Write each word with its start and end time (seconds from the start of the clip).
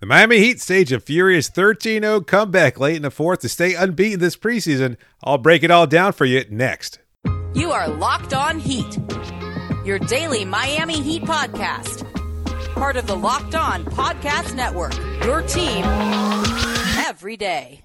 The 0.00 0.06
Miami 0.06 0.38
Heat 0.38 0.60
stage 0.60 0.92
a 0.92 1.00
furious 1.00 1.48
13 1.48 2.02
0 2.02 2.20
comeback 2.20 2.78
late 2.78 2.94
in 2.94 3.02
the 3.02 3.10
fourth 3.10 3.40
to 3.40 3.48
stay 3.48 3.74
unbeaten 3.74 4.20
this 4.20 4.36
preseason. 4.36 4.96
I'll 5.24 5.38
break 5.38 5.64
it 5.64 5.72
all 5.72 5.88
down 5.88 6.12
for 6.12 6.24
you 6.24 6.44
next. 6.50 7.00
You 7.52 7.72
are 7.72 7.88
Locked 7.88 8.32
On 8.32 8.60
Heat, 8.60 8.96
your 9.84 9.98
daily 9.98 10.44
Miami 10.44 11.02
Heat 11.02 11.22
podcast. 11.22 12.04
Part 12.74 12.96
of 12.96 13.08
the 13.08 13.16
Locked 13.16 13.56
On 13.56 13.84
Podcast 13.86 14.54
Network, 14.54 14.96
your 15.24 15.42
team 15.42 15.84
every 17.04 17.36
day. 17.36 17.80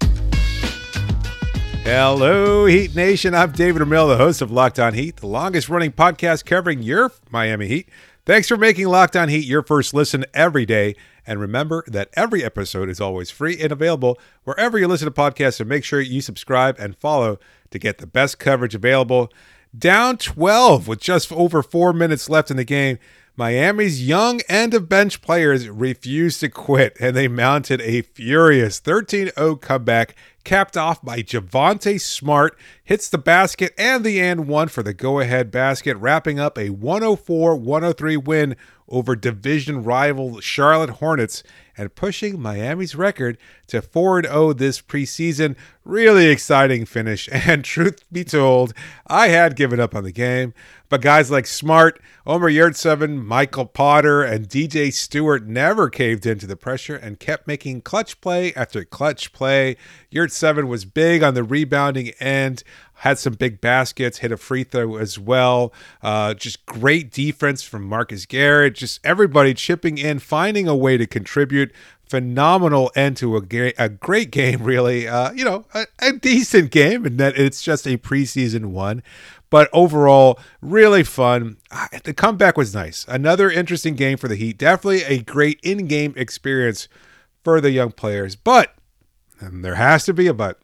Hello, 1.82 2.66
Heat 2.66 2.94
Nation. 2.94 3.34
I'm 3.34 3.50
David 3.50 3.82
Ramil, 3.82 4.06
the 4.06 4.18
host 4.18 4.40
of 4.40 4.52
Locked 4.52 4.78
On 4.78 4.94
Heat, 4.94 5.16
the 5.16 5.26
longest 5.26 5.68
running 5.68 5.90
podcast 5.90 6.44
covering 6.44 6.80
your 6.80 7.10
Miami 7.32 7.66
Heat. 7.66 7.88
Thanks 8.26 8.48
for 8.48 8.56
making 8.56 8.88
Locked 8.88 9.16
On 9.16 9.28
Heat 9.28 9.44
your 9.44 9.62
first 9.62 9.92
listen 9.92 10.24
every 10.32 10.64
day. 10.64 10.96
And 11.26 11.38
remember 11.38 11.84
that 11.88 12.08
every 12.14 12.42
episode 12.42 12.88
is 12.88 12.98
always 12.98 13.30
free 13.30 13.60
and 13.60 13.70
available 13.70 14.18
wherever 14.44 14.78
you 14.78 14.88
listen 14.88 15.04
to 15.04 15.12
podcasts. 15.12 15.60
And 15.60 15.68
make 15.68 15.84
sure 15.84 16.00
you 16.00 16.22
subscribe 16.22 16.76
and 16.78 16.96
follow 16.96 17.38
to 17.68 17.78
get 17.78 17.98
the 17.98 18.06
best 18.06 18.38
coverage 18.38 18.74
available. 18.74 19.30
Down 19.76 20.16
12 20.16 20.88
with 20.88 21.00
just 21.00 21.32
over 21.32 21.62
four 21.62 21.92
minutes 21.92 22.30
left 22.30 22.50
in 22.50 22.56
the 22.56 22.64
game. 22.64 22.98
Miami's 23.36 24.06
young 24.06 24.40
end 24.48 24.72
of 24.72 24.88
bench 24.88 25.20
players 25.20 25.68
refused 25.68 26.40
to 26.40 26.48
quit 26.48 26.96
and 27.00 27.14
they 27.14 27.28
mounted 27.28 27.82
a 27.82 28.00
furious 28.00 28.78
13 28.78 29.32
0 29.36 29.56
comeback, 29.56 30.14
capped 30.44 30.76
off 30.76 31.02
by 31.02 31.22
Javonte 31.22 32.00
Smart, 32.00 32.56
hits 32.84 33.08
the 33.08 33.18
basket 33.18 33.72
and 33.76 34.04
the 34.04 34.20
and 34.20 34.46
one 34.46 34.68
for 34.68 34.82
the 34.82 34.94
go 34.94 35.20
ahead 35.20 35.50
basket, 35.50 35.96
wrapping 35.96 36.38
up 36.38 36.58
a 36.58 36.70
104 36.70 37.56
103 37.56 38.16
win 38.18 38.56
over 38.88 39.16
division 39.16 39.82
rival 39.82 40.40
Charlotte 40.40 40.90
Hornets 40.90 41.42
and 41.76 41.94
pushing 41.94 42.40
Miami's 42.40 42.94
record 42.94 43.36
to 43.66 43.82
4 43.82 44.22
0 44.22 44.52
this 44.52 44.80
preseason. 44.80 45.56
Really 45.84 46.26
exciting 46.26 46.84
finish. 46.86 47.28
And 47.32 47.64
truth 47.64 48.04
be 48.10 48.24
told, 48.24 48.72
I 49.06 49.28
had 49.28 49.56
given 49.56 49.80
up 49.80 49.94
on 49.94 50.04
the 50.04 50.12
game. 50.12 50.54
But 50.88 51.02
guys 51.02 51.30
like 51.30 51.46
Smart, 51.46 52.00
Omer 52.26 52.50
Yurtseven, 52.50 53.24
Micah 53.24 53.64
Potter, 53.64 54.22
and 54.22 54.48
DJ 54.48 54.92
Stewart 54.92 55.46
never 55.46 55.90
caved 55.90 56.24
into 56.24 56.46
the 56.46 56.56
pressure 56.56 56.94
and 56.94 57.18
kept 57.18 57.46
making 57.46 57.82
clutch 57.82 58.20
play 58.20 58.54
after 58.54 58.84
clutch 58.84 59.32
play. 59.32 59.76
Yurtseven 60.12 60.68
was 60.68 60.84
big 60.84 61.22
on 61.22 61.34
the 61.34 61.42
rebounding 61.42 62.10
end 62.20 62.62
had 62.98 63.18
some 63.18 63.34
big 63.34 63.60
baskets, 63.60 64.18
hit 64.18 64.32
a 64.32 64.36
free 64.36 64.64
throw 64.64 64.96
as 64.96 65.18
well. 65.18 65.72
Uh, 66.02 66.34
just 66.34 66.64
great 66.66 67.10
defense 67.10 67.62
from 67.62 67.84
Marcus 67.84 68.26
Garrett. 68.26 68.74
Just 68.74 69.00
everybody 69.04 69.54
chipping 69.54 69.98
in, 69.98 70.18
finding 70.18 70.68
a 70.68 70.76
way 70.76 70.96
to 70.96 71.06
contribute. 71.06 71.72
Phenomenal 72.08 72.92
end 72.94 73.16
to 73.16 73.36
a, 73.36 73.42
ga- 73.42 73.74
a 73.78 73.88
great 73.88 74.30
game, 74.30 74.62
really. 74.64 75.08
Uh, 75.08 75.32
you 75.32 75.44
know, 75.44 75.66
a, 75.74 75.86
a 76.00 76.12
decent 76.12 76.70
game, 76.70 77.04
and 77.04 77.18
that 77.18 77.36
it's 77.36 77.62
just 77.62 77.86
a 77.86 77.98
preseason 77.98 78.66
one. 78.66 79.02
But 79.50 79.68
overall, 79.72 80.38
really 80.60 81.04
fun. 81.04 81.58
The 82.02 82.12
comeback 82.14 82.56
was 82.56 82.74
nice. 82.74 83.04
Another 83.08 83.50
interesting 83.50 83.94
game 83.94 84.16
for 84.18 84.26
the 84.26 84.34
Heat. 84.34 84.58
Definitely 84.58 85.04
a 85.04 85.22
great 85.22 85.60
in 85.62 85.86
game 85.86 86.12
experience 86.16 86.88
for 87.44 87.60
the 87.60 87.70
young 87.70 87.92
players. 87.92 88.34
But, 88.34 88.74
and 89.38 89.64
there 89.64 89.76
has 89.76 90.04
to 90.06 90.12
be 90.12 90.26
a 90.26 90.34
but, 90.34 90.58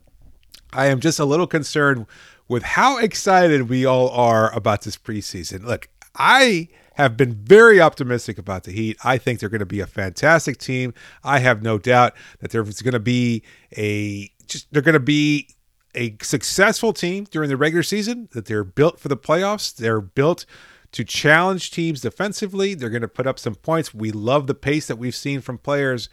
I 0.72 0.86
am 0.86 1.00
just 1.00 1.18
a 1.18 1.24
little 1.24 1.46
concerned 1.46 2.06
with 2.48 2.62
how 2.62 2.98
excited 2.98 3.68
we 3.68 3.84
all 3.84 4.08
are 4.10 4.54
about 4.54 4.82
this 4.82 4.96
preseason. 4.96 5.64
Look, 5.64 5.88
I 6.16 6.68
have 6.94 7.16
been 7.16 7.34
very 7.34 7.80
optimistic 7.80 8.38
about 8.38 8.64
the 8.64 8.72
Heat. 8.72 8.96
I 9.04 9.18
think 9.18 9.40
they're 9.40 9.48
going 9.48 9.60
to 9.60 9.66
be 9.66 9.80
a 9.80 9.86
fantastic 9.86 10.58
team. 10.58 10.92
I 11.24 11.38
have 11.38 11.62
no 11.62 11.78
doubt 11.78 12.14
that 12.40 12.50
there's 12.50 12.82
going 12.82 12.92
to 12.92 13.00
be 13.00 13.42
a 13.76 14.30
just 14.46 14.72
they're 14.72 14.82
going 14.82 14.94
to 14.94 15.00
be 15.00 15.48
a 15.94 16.16
successful 16.22 16.92
team 16.92 17.26
during 17.30 17.48
the 17.48 17.56
regular 17.56 17.82
season, 17.82 18.28
that 18.32 18.46
they're 18.46 18.64
built 18.64 19.00
for 19.00 19.08
the 19.08 19.16
playoffs. 19.16 19.74
They're 19.74 20.00
built 20.00 20.44
to 20.92 21.04
challenge 21.04 21.70
teams 21.70 22.00
defensively. 22.00 22.74
They're 22.74 22.90
going 22.90 23.02
to 23.02 23.08
put 23.08 23.26
up 23.26 23.38
some 23.38 23.54
points. 23.54 23.94
We 23.94 24.10
love 24.10 24.46
the 24.46 24.54
pace 24.54 24.86
that 24.88 24.96
we've 24.96 25.14
seen 25.14 25.40
from 25.40 25.58
players, 25.58 26.08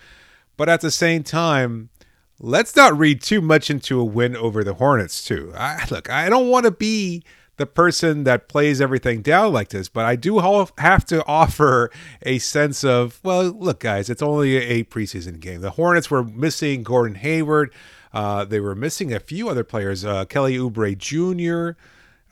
but 0.55 0.69
at 0.69 0.81
the 0.81 0.91
same 0.91 1.23
time, 1.23 1.89
let's 2.39 2.75
not 2.75 2.97
read 2.97 3.21
too 3.21 3.41
much 3.41 3.69
into 3.69 3.99
a 3.99 4.05
win 4.05 4.35
over 4.35 4.63
the 4.63 4.75
Hornets, 4.75 5.23
too. 5.23 5.51
I, 5.55 5.85
look, 5.89 6.09
I 6.09 6.29
don't 6.29 6.49
want 6.49 6.65
to 6.65 6.71
be 6.71 7.23
the 7.57 7.65
person 7.65 8.23
that 8.23 8.47
plays 8.47 8.79
everything 8.79 9.21
down 9.21 9.51
like 9.51 9.69
this, 9.69 9.89
but 9.89 10.05
I 10.05 10.15
do 10.15 10.39
have 10.77 11.05
to 11.05 11.25
offer 11.25 11.89
a 12.21 12.37
sense 12.37 12.83
of, 12.83 13.19
well, 13.23 13.45
look, 13.45 13.79
guys, 13.79 14.09
it's 14.09 14.21
only 14.21 14.57
a 14.57 14.83
preseason 14.83 15.39
game. 15.39 15.61
The 15.61 15.71
Hornets 15.71 16.11
were 16.11 16.23
missing 16.23 16.83
Gordon 16.83 17.15
Hayward. 17.15 17.73
Uh, 18.13 18.45
they 18.45 18.59
were 18.59 18.75
missing 18.75 19.11
a 19.11 19.19
few 19.19 19.49
other 19.49 19.63
players, 19.63 20.05
uh, 20.05 20.25
Kelly 20.25 20.57
Oubre 20.57 20.97
Jr., 20.97 21.79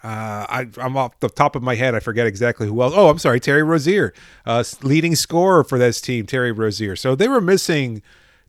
uh, 0.03 0.45
I, 0.47 0.67
am 0.77 0.97
off 0.97 1.19
the 1.19 1.29
top 1.29 1.55
of 1.55 1.63
my 1.63 1.73
head. 1.73 1.95
I 1.95 1.99
forget 1.99 2.27
exactly 2.27 2.67
who 2.67 2.79
else. 2.83 2.93
Oh, 2.95 3.09
I'm 3.09 3.17
sorry, 3.17 3.39
Terry 3.39 3.63
Rozier, 3.63 4.13
uh, 4.45 4.63
leading 4.83 5.15
scorer 5.15 5.63
for 5.63 5.79
this 5.79 5.99
team, 5.99 6.27
Terry 6.27 6.51
Rozier. 6.51 6.95
So 6.95 7.15
they 7.15 7.27
were 7.27 7.41
missing 7.41 8.03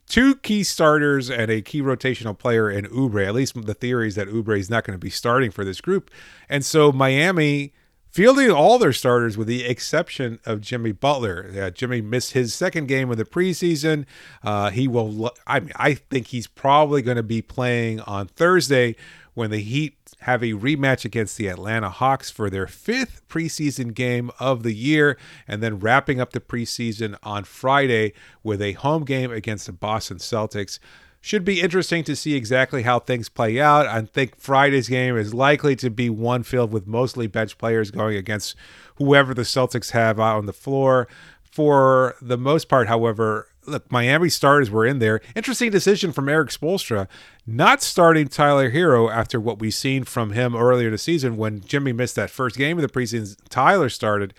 two 0.08 0.36
key 0.36 0.62
starters 0.62 1.30
and 1.30 1.50
a 1.50 1.60
key 1.60 1.82
rotational 1.82 2.36
player 2.36 2.70
in 2.70 2.86
Oubre. 2.86 3.26
At 3.26 3.34
least 3.34 3.60
the 3.66 3.74
theory 3.74 4.08
is 4.08 4.14
that 4.14 4.28
Oubre 4.28 4.58
is 4.58 4.70
not 4.70 4.84
going 4.84 4.98
to 4.98 5.02
be 5.02 5.10
starting 5.10 5.50
for 5.50 5.64
this 5.64 5.80
group. 5.80 6.10
And 6.48 6.64
so 6.64 6.92
Miami 6.92 7.72
fielding 8.16 8.50
all 8.50 8.78
their 8.78 8.94
starters 8.94 9.36
with 9.36 9.46
the 9.46 9.66
exception 9.66 10.40
of 10.46 10.62
Jimmy 10.62 10.90
Butler. 10.90 11.70
Jimmy 11.72 12.00
missed 12.00 12.32
his 12.32 12.54
second 12.54 12.88
game 12.88 13.10
of 13.10 13.18
the 13.18 13.26
preseason. 13.26 14.06
Uh, 14.42 14.70
he 14.70 14.88
will. 14.88 15.34
I 15.46 15.60
mean, 15.60 15.72
I 15.76 15.92
think 15.92 16.28
he's 16.28 16.46
probably 16.46 17.02
going 17.02 17.18
to 17.18 17.22
be 17.22 17.42
playing 17.42 18.00
on 18.00 18.28
Thursday 18.28 18.96
when 19.34 19.50
the 19.50 19.58
Heat 19.58 19.98
have 20.20 20.42
a 20.42 20.52
rematch 20.52 21.04
against 21.04 21.36
the 21.36 21.48
Atlanta 21.48 21.90
Hawks 21.90 22.30
for 22.30 22.48
their 22.48 22.66
fifth 22.66 23.20
preseason 23.28 23.92
game 23.92 24.30
of 24.40 24.62
the 24.62 24.72
year, 24.72 25.18
and 25.46 25.62
then 25.62 25.78
wrapping 25.78 26.18
up 26.18 26.32
the 26.32 26.40
preseason 26.40 27.18
on 27.22 27.44
Friday 27.44 28.14
with 28.42 28.62
a 28.62 28.72
home 28.72 29.04
game 29.04 29.30
against 29.30 29.66
the 29.66 29.72
Boston 29.72 30.16
Celtics. 30.16 30.78
Should 31.26 31.44
be 31.44 31.60
interesting 31.60 32.04
to 32.04 32.14
see 32.14 32.36
exactly 32.36 32.84
how 32.84 33.00
things 33.00 33.28
play 33.28 33.60
out. 33.60 33.84
I 33.88 34.00
think 34.02 34.36
Friday's 34.36 34.88
game 34.88 35.16
is 35.16 35.34
likely 35.34 35.74
to 35.74 35.90
be 35.90 36.08
one 36.08 36.44
filled 36.44 36.72
with 36.72 36.86
mostly 36.86 37.26
bench 37.26 37.58
players 37.58 37.90
going 37.90 38.16
against 38.16 38.54
whoever 38.94 39.34
the 39.34 39.42
Celtics 39.42 39.90
have 39.90 40.20
out 40.20 40.36
on 40.36 40.46
the 40.46 40.52
floor. 40.52 41.08
For 41.42 42.14
the 42.22 42.38
most 42.38 42.68
part, 42.68 42.86
however, 42.86 43.48
look, 43.66 43.90
Miami 43.90 44.28
starters 44.28 44.70
were 44.70 44.86
in 44.86 45.00
there. 45.00 45.20
Interesting 45.34 45.72
decision 45.72 46.12
from 46.12 46.28
Erik 46.28 46.50
Spoelstra 46.50 47.08
not 47.44 47.82
starting 47.82 48.28
Tyler 48.28 48.70
Herro 48.70 49.10
after 49.10 49.40
what 49.40 49.58
we've 49.58 49.74
seen 49.74 50.04
from 50.04 50.30
him 50.30 50.54
earlier 50.54 50.92
this 50.92 51.02
season 51.02 51.36
when 51.36 51.60
Jimmy 51.60 51.92
missed 51.92 52.14
that 52.14 52.30
first 52.30 52.56
game 52.56 52.78
of 52.78 52.82
the 52.82 52.88
preseason. 52.88 53.36
Tyler 53.48 53.88
started. 53.88 54.32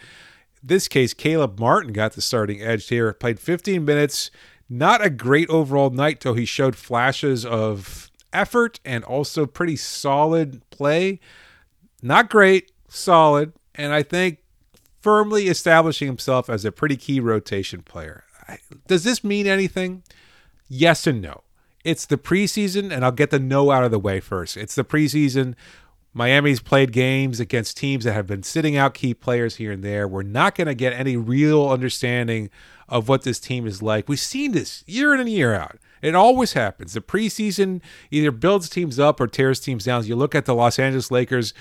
This 0.64 0.88
case, 0.88 1.14
Caleb 1.14 1.60
Martin 1.60 1.92
got 1.92 2.14
the 2.14 2.22
starting 2.22 2.62
edge 2.62 2.88
here. 2.88 3.12
Played 3.12 3.42
15 3.42 3.84
minutes. 3.84 4.32
Not 4.70 5.06
a 5.06 5.10
great 5.10 5.50
overall 5.50 5.90
night, 5.90 6.22
though 6.22 6.34
he 6.34 6.46
showed 6.46 6.76
flashes 6.76 7.46
of 7.46 8.12
effort 8.34 8.80
and 8.84 9.04
also 9.04 9.46
pretty 9.46 9.76
solid 9.76 10.62
play. 10.70 11.20
Not 12.02 12.30
great, 12.30 12.72
solid, 12.88 13.54
and 13.76 13.94
I 13.94 14.04
think 14.04 14.40
firmly 15.02 15.48
establishing 15.48 16.08
himself 16.08 16.50
as 16.50 16.66
a 16.66 16.72
pretty 16.72 16.98
key 16.98 17.20
rotation 17.20 17.82
player. 17.82 18.24
Does 18.88 19.04
this 19.04 19.24
mean 19.24 19.48
anything? 19.48 20.04
Yes 20.68 21.08
and 21.08 21.22
no. 21.22 21.44
It's 21.84 22.06
the 22.06 22.18
preseason, 22.18 22.92
and 22.92 23.06
I'll 23.06 23.12
get 23.12 23.30
the 23.30 23.40
no 23.40 23.72
out 23.72 23.86
of 23.86 23.92
the 23.92 24.00
way 24.00 24.20
first. 24.20 24.58
It's 24.58 24.76
the 24.76 24.84
preseason. 24.84 25.56
Miami's 26.14 26.60
played 26.60 26.92
games 26.92 27.40
against 27.40 27.78
teams 27.78 28.04
that 28.04 28.14
have 28.14 28.28
been 28.28 28.44
sitting 28.44 28.76
out 28.76 28.94
key 28.94 29.14
players 29.14 29.56
here 29.58 29.72
and 29.72 29.84
there. 29.84 30.08
We're 30.08 30.24
not 30.24 30.56
going 30.56 30.68
to 30.68 30.74
get 30.74 30.94
any 30.94 31.16
real 31.16 31.70
understanding 31.70 32.50
of 32.90 33.10
what 33.10 33.24
this 33.24 33.40
team 33.40 33.68
is 33.68 33.82
like. 33.82 34.08
We've 34.08 34.20
seen 34.20 34.52
this 34.52 34.84
year 34.88 35.14
in 35.14 35.20
and 35.20 35.30
year 35.30 35.54
out. 35.54 35.78
It 36.02 36.16
always 36.16 36.54
happens. 36.54 36.94
The 36.94 37.02
preseason 37.02 37.82
either 38.12 38.32
builds 38.32 38.70
teams 38.70 39.00
up 39.00 39.20
or 39.20 39.28
tears 39.28 39.60
teams 39.60 39.86
down. 39.86 40.06
You 40.06 40.16
look 40.16 40.36
at 40.36 40.46
the 40.46 40.56
Los 40.56 40.80
Angeles 40.80 41.12
Lakers, 41.12 41.54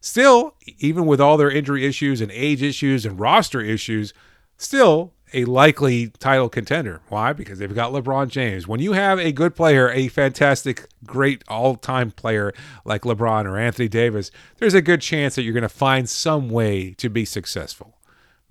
still, 0.00 0.54
even 0.78 1.06
with 1.06 1.20
all 1.20 1.36
their 1.36 1.50
injury 1.50 1.86
issues 1.86 2.20
and 2.20 2.30
age 2.32 2.62
issues 2.62 3.06
and 3.06 3.20
roster 3.20 3.60
issues, 3.60 4.12
still 4.56 5.12
a 5.32 5.44
likely 5.44 6.08
title 6.08 6.48
contender. 6.48 7.00
Why? 7.08 7.32
Because 7.32 7.58
they've 7.58 7.74
got 7.74 7.92
LeBron 7.92 8.28
James. 8.28 8.68
When 8.68 8.80
you 8.80 8.92
have 8.92 9.18
a 9.18 9.32
good 9.32 9.54
player, 9.54 9.90
a 9.90 10.08
fantastic, 10.08 10.88
great 11.04 11.42
all 11.48 11.74
time 11.74 12.12
player 12.12 12.52
like 12.84 13.02
LeBron 13.02 13.44
or 13.44 13.58
Anthony 13.58 13.88
Davis, 13.88 14.30
there's 14.58 14.74
a 14.74 14.82
good 14.82 15.00
chance 15.00 15.34
that 15.34 15.42
you're 15.42 15.52
going 15.52 15.62
to 15.62 15.68
find 15.68 16.08
some 16.08 16.48
way 16.48 16.92
to 16.92 17.08
be 17.08 17.24
successful. 17.24 17.98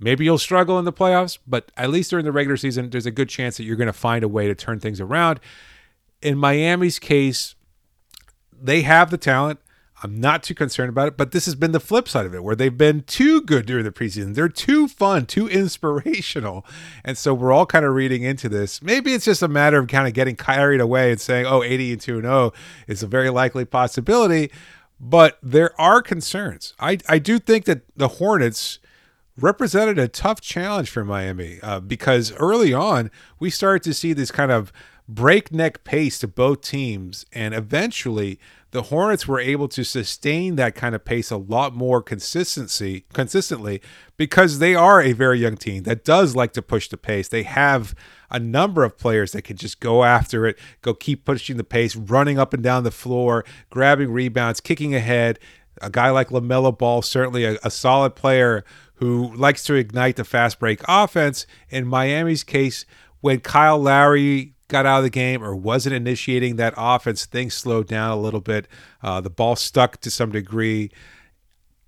Maybe 0.04 0.26
you'll 0.26 0.38
struggle 0.38 0.78
in 0.78 0.86
the 0.86 0.92
playoffs, 0.92 1.38
but 1.48 1.72
at 1.78 1.90
least 1.90 2.10
during 2.10 2.26
the 2.26 2.32
regular 2.32 2.58
season, 2.58 2.90
there's 2.90 3.06
a 3.06 3.12
good 3.12 3.30
chance 3.30 3.56
that 3.56 3.64
you're 3.64 3.78
going 3.78 3.88
to 3.88 3.94
find 3.94 4.24
a 4.24 4.28
way 4.28 4.48
to 4.48 4.56
turn 4.56 4.82
things 4.82 5.00
around. 5.00 5.40
In 6.22 6.38
Miami's 6.38 7.00
case, 7.00 7.56
they 8.52 8.82
have 8.82 9.12
the 9.12 9.18
talent. 9.18 9.60
I'm 10.04 10.20
not 10.20 10.44
too 10.44 10.54
concerned 10.54 10.90
about 10.90 11.08
it, 11.08 11.16
but 11.16 11.32
this 11.32 11.46
has 11.46 11.56
been 11.56 11.72
the 11.72 11.80
flip 11.80 12.10
side 12.10 12.26
of 12.26 12.36
it, 12.36 12.44
where 12.44 12.58
they've 12.58 12.78
been 12.78 13.04
too 13.04 13.42
good 13.42 13.66
during 13.66 13.86
the 13.86 13.92
preseason. 13.92 14.36
They're 14.36 14.50
too 14.50 14.90
fun, 14.90 15.26
too 15.26 15.48
inspirational. 15.48 16.66
And 17.06 17.18
so 17.18 17.34
we're 17.34 17.54
all 17.54 17.66
kind 17.66 17.86
of 17.86 17.94
reading 17.94 18.24
into 18.24 18.50
this. 18.50 18.82
Maybe 18.82 19.14
it's 19.14 19.24
just 19.24 19.42
a 19.42 19.48
matter 19.48 19.80
of 19.80 19.88
kind 19.88 20.06
of 20.06 20.14
getting 20.14 20.36
carried 20.36 20.82
away 20.82 21.12
and 21.12 21.22
saying, 21.22 21.46
oh, 21.46 21.64
80 21.64 21.94
and 21.94 22.02
2 22.02 22.14
and 22.16 22.24
0 22.24 22.54
is 22.88 23.02
a 23.02 23.08
very 23.08 23.30
likely 23.30 23.64
possibility. 23.64 24.52
But 25.00 25.38
there 25.42 25.80
are 25.80 26.02
concerns. 26.02 26.74
I, 26.78 26.98
I 27.08 27.20
do 27.20 27.40
think 27.40 27.64
that 27.66 27.84
the 27.96 28.10
Hornets 28.10 28.80
represented 29.38 29.97
a 29.97 30.07
tough 30.07 30.41
challenge 30.41 30.89
for 30.89 31.03
Miami 31.03 31.59
uh, 31.62 31.80
because 31.80 32.31
early 32.33 32.74
on, 32.74 33.09
we 33.39 33.50
started 33.50 33.83
to 33.83 33.94
see 33.94 34.13
this 34.13 34.31
kind 34.31 34.51
of 34.51 34.71
breakneck 35.07 35.83
pace 35.83 36.19
to 36.19 36.27
both 36.27 36.62
teams. 36.62 37.25
And 37.33 37.53
eventually, 37.53 38.39
the 38.71 38.83
Hornets 38.83 39.27
were 39.27 39.39
able 39.39 39.68
to 39.69 39.83
sustain 39.83 40.56
that 40.56 40.75
kind 40.75 40.95
of 40.95 41.06
pace 41.06 41.30
a 41.30 41.38
lot 41.38 41.75
more 41.75 42.01
consistency 42.01 43.06
consistently 43.13 43.81
because 44.18 44.59
they 44.59 44.74
are 44.74 45.01
a 45.01 45.13
very 45.13 45.39
young 45.39 45.57
team 45.57 45.83
that 45.83 46.03
does 46.03 46.35
like 46.35 46.53
to 46.53 46.62
push 46.62 46.88
the 46.88 46.97
pace. 46.97 47.27
They 47.27 47.44
have 47.44 47.94
a 48.31 48.39
number 48.39 48.83
of 48.83 48.97
players 48.97 49.33
that 49.33 49.44
can 49.44 49.57
just 49.57 49.80
go 49.80 50.03
after 50.03 50.47
it, 50.47 50.57
go 50.81 50.95
keep 50.95 51.24
pushing 51.24 51.57
the 51.57 51.63
pace, 51.63 51.95
running 51.95 52.39
up 52.39 52.51
and 52.51 52.63
down 52.63 52.83
the 52.83 52.91
floor, 52.91 53.45
grabbing 53.69 54.12
rebounds, 54.12 54.59
kicking 54.59 54.95
ahead. 54.95 55.38
A 55.81 55.90
guy 55.90 56.10
like 56.10 56.30
LaMelo 56.30 56.78
Ball, 56.78 57.02
certainly 57.02 57.46
a, 57.46 57.58
a 57.64 57.72
solid 57.72 58.16
player 58.16 58.64
who 58.96 59.34
likes 59.36 59.64
to 59.66 59.74
ignite 59.74 60.16
the 60.16 60.24
fast 60.24 60.60
break 60.60 60.81
offense. 60.88 61.46
In 61.70 61.86
Miami's 61.88 62.44
case, 62.44 62.86
when 63.22 63.40
Kyle 63.40 63.80
Lowry 63.80 64.54
got 64.68 64.86
out 64.86 64.98
of 64.98 65.04
the 65.04 65.10
game 65.10 65.44
or 65.44 65.56
wasn't 65.56 65.96
initiating 65.96 66.56
that 66.56 66.74
offense, 66.78 67.25
things 67.25 67.54
slowed 67.54 67.88
down 67.88 68.12
a 68.12 68.20
little 68.20 68.42
bit. 68.42 68.68
Uh, 69.02 69.22
the 69.22 69.30
ball 69.30 69.56
stuck 69.56 70.00
to 70.02 70.10
some 70.10 70.31
degree. 70.31 70.92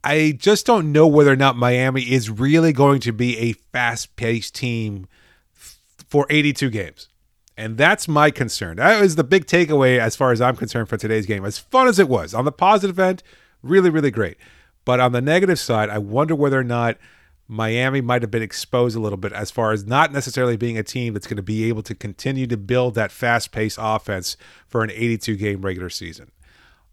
I 0.04 0.36
just 0.38 0.66
don't 0.66 0.92
know 0.92 1.08
whether 1.08 1.32
or 1.32 1.36
not 1.36 1.58
Miami 1.58 2.04
is 2.04 2.30
really 2.30 2.72
going 2.74 3.00
to 3.02 3.12
be 3.12 3.38
a 3.40 3.54
fast 3.54 4.16
paced 4.16 4.54
team 4.56 5.08
for 5.54 6.28
82 6.30 6.70
games. 6.70 7.10
And 7.58 7.78
that's 7.78 8.08
my 8.08 8.32
concern. 8.32 8.78
That 8.78 9.02
was 9.02 9.16
the 9.16 9.24
big 9.24 9.46
takeaway 9.46 9.98
as 9.98 10.16
far 10.16 10.32
as 10.32 10.42
I'm 10.42 10.56
concerned 10.56 10.90
for 10.90 10.98
today's 10.98 11.26
game. 11.26 11.46
As 11.46 11.58
fun 11.58 11.88
as 11.88 12.00
it 12.00 12.10
was, 12.10 12.34
on 12.34 12.46
the 12.46 12.52
positive 12.52 13.00
end, 13.00 13.24
really, 13.66 13.90
really 13.90 14.12
great. 14.12 14.38
But 14.86 15.00
on 15.00 15.12
the 15.12 15.22
negative 15.22 15.60
side, 15.60 15.90
I 15.90 15.98
wonder 15.98 16.36
whether 16.36 16.60
or 16.60 16.64
not 16.64 16.98
Miami 17.48 18.02
might 18.02 18.22
have 18.22 18.32
been 18.32 18.42
exposed 18.42 18.96
a 18.96 19.00
little 19.00 19.18
bit 19.18 19.34
as 19.34 19.52
far 19.52 19.72
as 19.72 19.86
not 19.86 20.12
necessarily 20.12 20.58
being 20.58 20.78
a 20.78 20.84
team 20.84 21.14
that's 21.14 21.28
going 21.28 21.38
to 21.38 21.44
be 21.44 21.66
able 21.66 21.84
to 21.84 21.94
continue 21.94 22.48
to 22.48 22.58
build 22.58 22.96
that 22.96 23.12
fast 23.12 23.52
paced 23.52 23.78
offense 23.80 24.38
for 24.68 24.84
an 24.84 24.92
82 24.92 25.36
game 25.36 25.62
regular 25.62 25.90
season. 25.90 26.32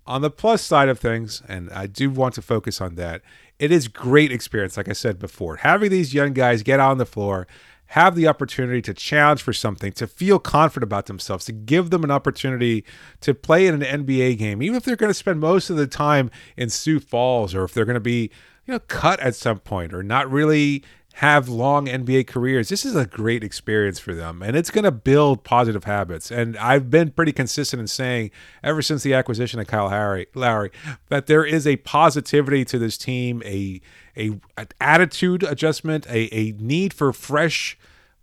On 0.07 0.21
the 0.21 0.31
plus 0.31 0.63
side 0.63 0.89
of 0.89 0.99
things, 0.99 1.43
and 1.49 1.71
I 1.71 1.87
do 1.87 2.11
want 2.11 2.35
to 2.35 2.43
focus 2.43 2.81
on 2.81 2.97
that, 2.97 3.23
it 3.59 3.71
is 3.71 3.87
great 3.87 4.33
experience, 4.33 4.77
like 4.77 4.89
I 4.89 4.95
said 4.95 5.19
before. 5.19 5.57
Having 5.57 5.91
these 5.91 6.13
young 6.13 6.33
guys 6.33 6.63
get 6.63 6.81
on 6.81 6.99
the 6.99 7.07
floor, 7.07 7.47
have 7.93 8.15
the 8.15 8.27
opportunity 8.27 8.81
to 8.81 8.95
challenge 8.95 9.43
for 9.43 9.53
something, 9.53 9.93
to 9.93 10.07
feel 10.07 10.39
confident 10.39 10.83
about 10.83 11.05
themselves, 11.05 11.45
to 11.45 11.53
give 11.53 11.91
them 11.91 12.03
an 12.03 12.11
opportunity 12.11 12.87
to 13.21 13.35
play 13.35 13.67
in 13.67 13.83
an 13.83 14.07
NBA 14.07 14.39
game, 14.39 14.63
even 14.63 14.77
if 14.77 14.85
they're 14.85 14.97
going 14.97 15.11
to 15.11 15.15
spend 15.15 15.41
most 15.41 15.69
of 15.69 15.77
the 15.77 15.87
time 15.87 16.31
in 16.57 16.71
Sioux 16.71 16.99
Falls 16.99 17.55
or 17.55 17.65
if 17.65 17.75
they're 17.75 17.85
going 17.85 17.93
to 17.93 18.01
be 18.01 18.31
you 18.67 18.73
know, 18.73 18.79
cut 18.79 19.21
at 19.21 19.35
some 19.35 19.59
point 19.59 19.93
or 19.93 20.03
not 20.03 20.31
really 20.31 20.83
have 21.15 21.49
long 21.49 21.87
NBA 21.87 22.27
careers. 22.27 22.69
This 22.69 22.85
is 22.85 22.97
a 22.97 23.07
great 23.07 23.45
experience 23.45 23.99
for 23.99 24.15
them 24.15 24.43
and 24.43 24.57
it's 24.57 24.71
going 24.71 24.85
to 24.85 24.91
build 24.91 25.45
positive 25.45 25.85
habits. 25.85 26.31
And 26.31 26.57
I've 26.57 26.91
been 26.91 27.11
pretty 27.11 27.33
consistent 27.33 27.81
in 27.81 27.87
saying 27.87 28.31
ever 28.63 28.83
since 28.83 29.03
the 29.03 29.15
acquisition 29.15 29.61
of 29.61 29.67
Kyle 29.67 29.91
Harry, 29.91 30.27
Lowry 30.35 30.71
that 31.09 31.27
there 31.27 31.45
is 31.45 31.67
a 31.67 31.77
positivity 31.77 32.65
to 32.67 32.79
this 32.79 32.97
team, 32.97 33.43
a 33.45 33.81
a 34.17 34.39
an 34.57 34.69
attitude 34.81 35.43
adjustment, 35.43 36.07
a, 36.07 36.35
a 36.35 36.53
need 36.53 36.93
for 36.93 37.13
fresh 37.13 37.79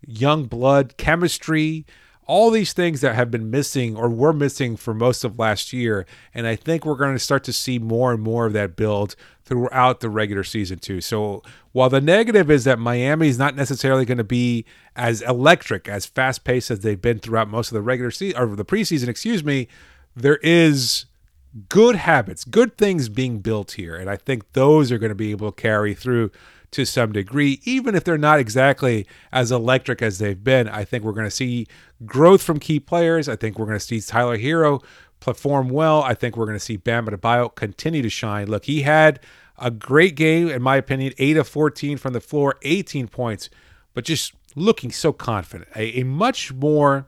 young 0.06 0.46
blood, 0.46 0.98
chemistry, 0.98 1.86
all 2.30 2.52
these 2.52 2.74
things 2.74 3.02
that 3.02 3.16
have 3.16 3.32
been 3.32 3.50
missing 3.50 3.98
or 3.98 4.08
were 4.08 4.34
missing 4.34 4.78
for 4.78 4.94
most 4.94 5.24
of 5.24 5.40
last 5.40 5.74
year. 5.74 6.06
And 6.32 6.46
I 6.46 6.56
think 6.56 6.86
we're 6.86 6.94
going 6.94 7.16
to 7.16 7.20
start 7.20 7.44
to 7.46 7.54
see 7.54 7.80
more 7.80 8.12
and 8.14 8.22
more 8.22 8.46
of 8.46 8.54
that 8.54 8.76
build 8.76 9.16
throughout 9.50 10.00
the 10.00 10.10
regular 10.10 10.46
season, 10.46 10.80
too. 10.80 11.02
So 11.02 11.44
while 11.74 11.90
the 11.90 12.00
negative 12.00 12.50
is 12.50 12.64
that 12.64 12.80
Miami 12.80 13.28
is 13.28 13.38
not 13.38 13.56
necessarily 13.56 14.06
going 14.06 14.20
to 14.20 14.24
be 14.24 14.64
as 14.96 15.22
electric, 15.24 15.90
as 15.90 16.06
fast 16.06 16.46
paced 16.46 16.72
as 16.72 16.80
they've 16.82 17.02
been 17.02 17.20
throughout 17.20 17.50
most 17.50 17.72
of 17.72 17.74
the 17.74 17.82
regular 17.82 18.12
season 18.12 18.40
or 18.40 18.56
the 18.56 18.64
preseason, 18.64 19.10
excuse 19.10 19.44
me, 19.44 19.68
there 20.16 20.38
is 20.38 21.06
good 21.68 21.96
habits, 21.96 22.46
good 22.46 22.78
things 22.78 23.10
being 23.10 23.40
built 23.40 23.72
here. 23.72 23.96
And 23.96 24.10
I 24.10 24.16
think 24.16 24.54
those 24.54 24.92
are 24.92 25.00
going 25.00 25.10
to 25.10 25.16
be 25.16 25.32
able 25.32 25.52
to 25.52 25.62
carry 25.62 25.94
through 25.94 26.32
to 26.72 26.86
some 26.86 27.12
degree, 27.12 27.60
even 27.64 27.96
if 27.96 28.04
they're 28.04 28.18
not 28.18 28.40
exactly 28.40 29.08
as 29.32 29.52
electric 29.52 30.04
as 30.04 30.20
they've 30.20 30.44
been. 30.44 30.70
I 30.70 30.86
think 30.86 31.04
we're 31.04 31.14
going 31.14 31.26
to 31.26 31.32
see 31.32 31.66
growth 32.06 32.44
from 32.44 32.60
key 32.60 32.80
players. 32.80 33.28
I 33.28 33.36
think 33.36 33.58
we're 33.58 33.66
going 33.66 33.80
to 33.80 33.84
see 33.84 34.00
Tyler 34.00 34.38
Herro 34.38 34.84
perform 35.20 35.70
well. 35.70 36.04
I 36.04 36.14
think 36.14 36.38
we're 36.38 36.46
going 36.46 36.58
to 36.60 36.64
see 36.64 36.78
Bam 36.78 37.08
Adebayo 37.08 37.54
continue 37.56 38.02
to 38.04 38.10
shine. 38.10 38.48
Look, 38.48 38.66
he 38.66 38.84
had 38.84 39.20
a 39.62 39.72
great 39.72 40.16
game, 40.16 40.50
in 40.50 40.62
my 40.62 40.76
opinion, 40.76 41.14
8 41.18 41.38
of 41.38 41.48
14 41.48 41.98
from 41.98 42.14
the 42.14 42.20
floor, 42.20 42.56
18 42.62 43.08
points, 43.08 43.50
but 43.94 44.04
just 44.06 44.34
looking 44.56 44.92
so 44.92 45.14
confident. 45.14 45.70
A, 45.76 46.02
a 46.02 46.04
much 46.04 46.54
more 46.54 47.08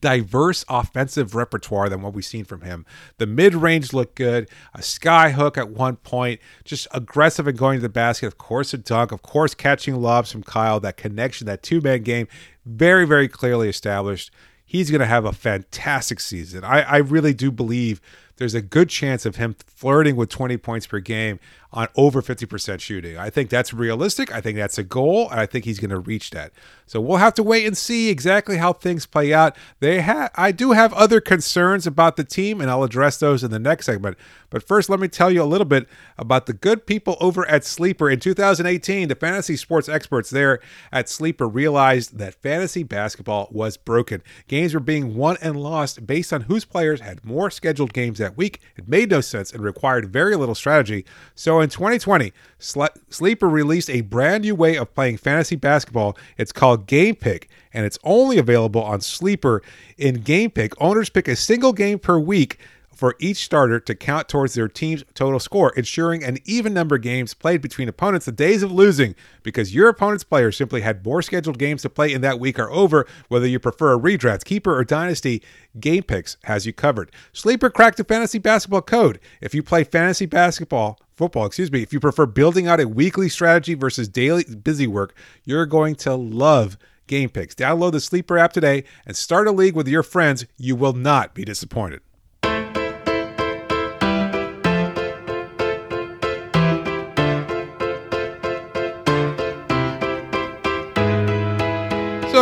diverse 0.00 0.64
offensive 0.68 1.34
repertoire 1.34 1.88
than 1.88 2.02
what 2.02 2.12
we've 2.12 2.24
seen 2.24 2.44
from 2.44 2.62
him. 2.62 2.84
The 3.18 3.26
mid 3.26 3.54
range 3.54 3.92
looked 3.92 4.16
good, 4.16 4.48
a 4.74 4.82
sky 4.82 5.30
hook 5.30 5.56
at 5.56 5.70
one 5.70 5.96
point, 5.96 6.40
just 6.64 6.88
aggressive 6.92 7.46
and 7.46 7.56
going 7.56 7.78
to 7.78 7.82
the 7.82 7.88
basket. 7.88 8.26
Of 8.26 8.38
course, 8.38 8.74
a 8.74 8.78
dunk, 8.78 9.12
of 9.12 9.22
course, 9.22 9.54
catching 9.54 9.96
lobs 9.96 10.32
from 10.32 10.42
Kyle. 10.42 10.80
That 10.80 10.96
connection, 10.96 11.46
that 11.46 11.62
two 11.62 11.80
man 11.80 12.02
game, 12.02 12.28
very, 12.64 13.06
very 13.06 13.28
clearly 13.28 13.68
established. 13.68 14.30
He's 14.64 14.90
going 14.90 15.00
to 15.00 15.06
have 15.06 15.24
a 15.24 15.32
fantastic 15.32 16.18
season. 16.20 16.64
I, 16.64 16.80
I 16.80 16.96
really 16.96 17.34
do 17.34 17.52
believe 17.52 18.00
there's 18.36 18.54
a 18.54 18.62
good 18.62 18.88
chance 18.88 19.24
of 19.24 19.36
him 19.36 19.54
flirting 19.66 20.16
with 20.16 20.30
20 20.30 20.56
points 20.56 20.86
per 20.86 20.98
game 20.98 21.38
on 21.74 21.88
over 21.96 22.22
50% 22.22 22.80
shooting. 22.80 23.18
I 23.18 23.28
think 23.28 23.50
that's 23.50 23.74
realistic. 23.74 24.32
I 24.32 24.40
think 24.40 24.56
that's 24.56 24.78
a 24.78 24.84
goal, 24.84 25.28
and 25.28 25.40
I 25.40 25.44
think 25.44 25.64
he's 25.64 25.80
going 25.80 25.90
to 25.90 25.98
reach 25.98 26.30
that. 26.30 26.52
So 26.86 27.00
we'll 27.00 27.18
have 27.18 27.34
to 27.34 27.42
wait 27.42 27.66
and 27.66 27.76
see 27.76 28.10
exactly 28.10 28.58
how 28.58 28.72
things 28.72 29.06
play 29.06 29.32
out. 29.32 29.56
They 29.80 30.00
have 30.00 30.30
I 30.34 30.52
do 30.52 30.72
have 30.72 30.92
other 30.92 31.20
concerns 31.20 31.86
about 31.86 32.16
the 32.16 32.24
team 32.24 32.60
and 32.60 32.70
I'll 32.70 32.82
address 32.82 33.18
those 33.18 33.42
in 33.42 33.50
the 33.50 33.58
next 33.58 33.86
segment. 33.86 34.18
But 34.50 34.62
first 34.62 34.90
let 34.90 35.00
me 35.00 35.08
tell 35.08 35.30
you 35.30 35.42
a 35.42 35.44
little 35.44 35.64
bit 35.64 35.88
about 36.18 36.46
the 36.46 36.52
good 36.52 36.86
people 36.86 37.16
over 37.20 37.48
at 37.48 37.64
Sleeper. 37.64 38.10
In 38.10 38.20
2018, 38.20 39.08
the 39.08 39.14
fantasy 39.14 39.56
sports 39.56 39.88
experts 39.88 40.30
there 40.30 40.60
at 40.92 41.08
Sleeper 41.08 41.48
realized 41.48 42.18
that 42.18 42.34
fantasy 42.34 42.82
basketball 42.82 43.48
was 43.50 43.76
broken. 43.76 44.22
Games 44.46 44.74
were 44.74 44.80
being 44.80 45.16
won 45.16 45.36
and 45.40 45.56
lost 45.56 46.06
based 46.06 46.32
on 46.32 46.42
whose 46.42 46.64
players 46.64 47.00
had 47.00 47.24
more 47.24 47.50
scheduled 47.50 47.92
games 47.92 48.18
that 48.18 48.36
week. 48.36 48.60
It 48.76 48.88
made 48.88 49.10
no 49.10 49.20
sense 49.20 49.52
and 49.52 49.62
required 49.62 50.12
very 50.12 50.36
little 50.36 50.54
strategy. 50.54 51.04
So 51.34 51.60
in 51.64 51.70
2020, 51.70 52.32
Sleeper 52.58 53.48
released 53.48 53.90
a 53.90 54.02
brand 54.02 54.44
new 54.44 54.54
way 54.54 54.76
of 54.76 54.94
playing 54.94 55.16
fantasy 55.16 55.56
basketball. 55.56 56.16
It's 56.38 56.52
called 56.52 56.86
Game 56.86 57.16
Pick, 57.16 57.48
and 57.72 57.84
it's 57.84 57.98
only 58.04 58.38
available 58.38 58.82
on 58.82 59.00
Sleeper. 59.00 59.62
In 59.98 60.20
Game 60.20 60.50
Pick, 60.50 60.80
owners 60.80 61.08
pick 61.08 61.26
a 61.26 61.34
single 61.34 61.72
game 61.72 61.98
per 61.98 62.18
week 62.18 62.58
for 62.94 63.16
each 63.18 63.44
starter 63.44 63.80
to 63.80 63.94
count 63.94 64.28
towards 64.28 64.54
their 64.54 64.68
team's 64.68 65.04
total 65.14 65.40
score, 65.40 65.72
ensuring 65.76 66.24
an 66.24 66.38
even 66.44 66.72
number 66.72 66.96
of 66.96 67.02
games 67.02 67.34
played 67.34 67.60
between 67.60 67.88
opponents. 67.88 68.26
The 68.26 68.32
days 68.32 68.62
of 68.62 68.72
losing 68.72 69.14
because 69.42 69.74
your 69.74 69.88
opponent's 69.88 70.24
players 70.24 70.56
simply 70.56 70.80
had 70.80 71.04
more 71.04 71.22
scheduled 71.22 71.58
games 71.58 71.82
to 71.82 71.90
play 71.90 72.12
in 72.12 72.20
that 72.22 72.40
week 72.40 72.58
are 72.58 72.70
over. 72.70 73.06
Whether 73.28 73.46
you 73.46 73.58
prefer 73.58 73.92
a 73.92 73.98
redraft, 73.98 74.44
keeper, 74.44 74.76
or 74.76 74.84
dynasty, 74.84 75.42
Game 75.78 76.02
Picks 76.02 76.36
has 76.44 76.66
you 76.66 76.72
covered. 76.72 77.10
Sleeper 77.32 77.70
cracked 77.70 77.96
the 77.96 78.04
fantasy 78.04 78.38
basketball 78.38 78.82
code. 78.82 79.18
If 79.40 79.54
you 79.54 79.62
play 79.62 79.84
fantasy 79.84 80.26
basketball, 80.26 80.98
football, 81.16 81.46
excuse 81.46 81.72
me, 81.72 81.82
if 81.82 81.92
you 81.92 82.00
prefer 82.00 82.26
building 82.26 82.66
out 82.66 82.80
a 82.80 82.88
weekly 82.88 83.28
strategy 83.28 83.74
versus 83.74 84.08
daily 84.08 84.44
busy 84.44 84.86
work, 84.86 85.14
you're 85.44 85.66
going 85.66 85.94
to 85.96 86.14
love 86.14 86.78
Game 87.06 87.28
Picks. 87.28 87.54
Download 87.54 87.92
the 87.92 88.00
Sleeper 88.00 88.38
app 88.38 88.52
today 88.52 88.84
and 89.06 89.16
start 89.16 89.46
a 89.46 89.52
league 89.52 89.76
with 89.76 89.88
your 89.88 90.02
friends. 90.02 90.46
You 90.56 90.76
will 90.76 90.94
not 90.94 91.34
be 91.34 91.44
disappointed. 91.44 92.00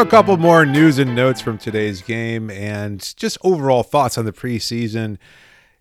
A 0.02 0.06
couple 0.06 0.36
more 0.36 0.66
news 0.66 0.98
and 0.98 1.14
notes 1.14 1.40
from 1.40 1.56
today's 1.56 2.02
game 2.02 2.50
and 2.50 3.14
just 3.16 3.38
overall 3.44 3.84
thoughts 3.84 4.18
on 4.18 4.24
the 4.24 4.32
preseason 4.32 5.16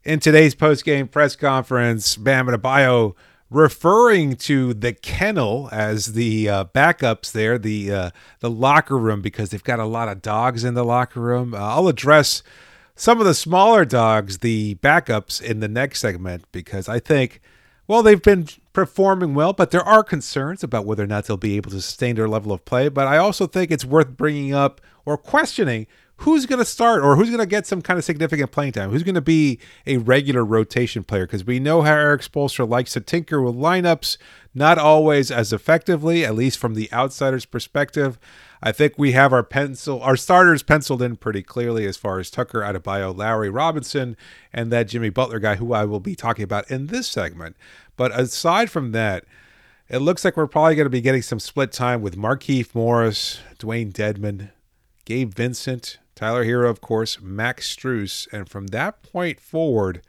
in 0.03 0.19
today's 0.19 0.53
post-game 0.53 1.07
press 1.07 1.35
conference, 1.35 2.17
Bam 2.17 2.45
Adebayo 2.45 3.15
referring 3.49 4.35
to 4.35 4.75
the 4.75 4.93
kennel 4.93 5.69
as 5.71 6.13
the 6.13 6.47
uh, 6.47 6.65
backups 6.65 7.31
there, 7.31 7.57
the 7.57 7.91
uh, 7.91 8.09
the 8.41 8.49
locker 8.51 8.95
room 8.95 9.23
because 9.23 9.49
they've 9.49 9.63
got 9.63 9.79
a 9.79 9.85
lot 9.85 10.07
of 10.07 10.21
dogs 10.21 10.63
in 10.63 10.75
the 10.75 10.85
locker 10.85 11.19
room. 11.19 11.55
Uh, 11.55 11.57
I'll 11.57 11.87
address 11.87 12.43
some 12.95 13.19
of 13.19 13.25
the 13.25 13.33
smaller 13.33 13.85
dogs, 13.85 14.37
the 14.37 14.75
backups 14.75 15.41
in 15.41 15.61
the 15.61 15.67
next 15.67 15.99
segment, 15.99 16.45
because 16.51 16.87
I 16.87 16.99
think, 16.99 17.41
well, 17.87 18.03
they've 18.03 18.21
been 18.21 18.47
performing 18.73 19.33
well, 19.33 19.53
but 19.53 19.71
there 19.71 19.83
are 19.83 20.03
concerns 20.03 20.63
about 20.63 20.85
whether 20.85 21.03
or 21.03 21.07
not 21.07 21.25
they'll 21.25 21.37
be 21.37 21.57
able 21.57 21.71
to 21.71 21.81
sustain 21.81 22.15
their 22.15 22.27
level 22.27 22.51
of 22.51 22.63
play. 22.65 22.89
But 22.89 23.07
I 23.07 23.17
also 23.17 23.47
think 23.47 23.71
it's 23.71 23.85
worth 23.85 24.15
bringing 24.17 24.53
up 24.53 24.81
or 25.05 25.17
questioning 25.17 25.87
who's 26.21 26.45
going 26.45 26.59
to 26.59 26.65
start 26.65 27.03
or 27.03 27.15
who's 27.15 27.29
going 27.29 27.39
to 27.39 27.47
get 27.47 27.65
some 27.65 27.81
kind 27.81 27.97
of 27.97 28.05
significant 28.05 28.51
playing 28.51 28.71
time? 28.71 28.91
Who's 28.91 29.01
going 29.01 29.15
to 29.15 29.21
be 29.21 29.59
a 29.87 29.97
regular 29.97 30.45
rotation 30.45 31.03
player? 31.03 31.25
Because 31.25 31.45
we 31.45 31.59
know 31.59 31.81
how 31.81 31.93
Erik 31.93 32.21
Spoelstra 32.21 32.69
likes 32.69 32.93
to 32.93 33.01
tinker 33.01 33.41
with 33.41 33.55
lineups, 33.55 34.17
not 34.53 34.77
always 34.77 35.31
as 35.31 35.51
effectively, 35.51 36.23
at 36.23 36.35
least 36.35 36.59
from 36.59 36.75
the 36.75 36.91
outsider's 36.93 37.45
perspective. 37.45 38.19
I 38.61 38.71
think 38.71 38.93
we 38.97 39.13
have 39.13 39.33
our 39.33 39.41
pencil, 39.41 39.99
our 40.03 40.15
starters 40.15 40.61
penciled 40.61 41.01
in 41.01 41.15
pretty 41.15 41.41
clearly 41.41 41.87
as 41.87 41.97
far 41.97 42.19
as 42.19 42.29
Tucker, 42.29 42.59
Adebayo, 42.59 43.17
Lowry, 43.17 43.49
Robinson, 43.49 44.15
and 44.53 44.71
that 44.71 44.87
Jimmy 44.87 45.09
Butler 45.09 45.39
guy 45.39 45.55
who 45.55 45.73
I 45.73 45.85
will 45.85 45.99
be 45.99 46.15
talking 46.15 46.43
about 46.43 46.69
in 46.69 46.87
this 46.87 47.07
segment. 47.07 47.55
But 47.95 48.17
aside 48.17 48.69
from 48.69 48.91
that, 48.91 49.25
it 49.89 49.99
looks 49.99 50.23
like 50.23 50.37
we're 50.37 50.47
probably 50.47 50.75
going 50.75 50.85
to 50.85 50.89
be 50.89 51.01
getting 51.01 51.21
some 51.21 51.39
split 51.39 51.71
time 51.71 52.01
with 52.01 52.15
Markieff 52.15 52.73
Morris, 52.73 53.41
Dewayne 53.59 53.91
Dedmon, 53.91 54.51
Gabe 55.05 55.33
Vincent, 55.33 55.99
Tyler 56.15 56.45
Herro, 56.45 56.69
of 56.69 56.81
course, 56.81 57.19
Max 57.21 57.75
Strus. 57.75 58.31
And 58.31 58.47
from 58.47 58.67
that 58.67 59.03
point 59.03 59.39
forward, 59.39 60.01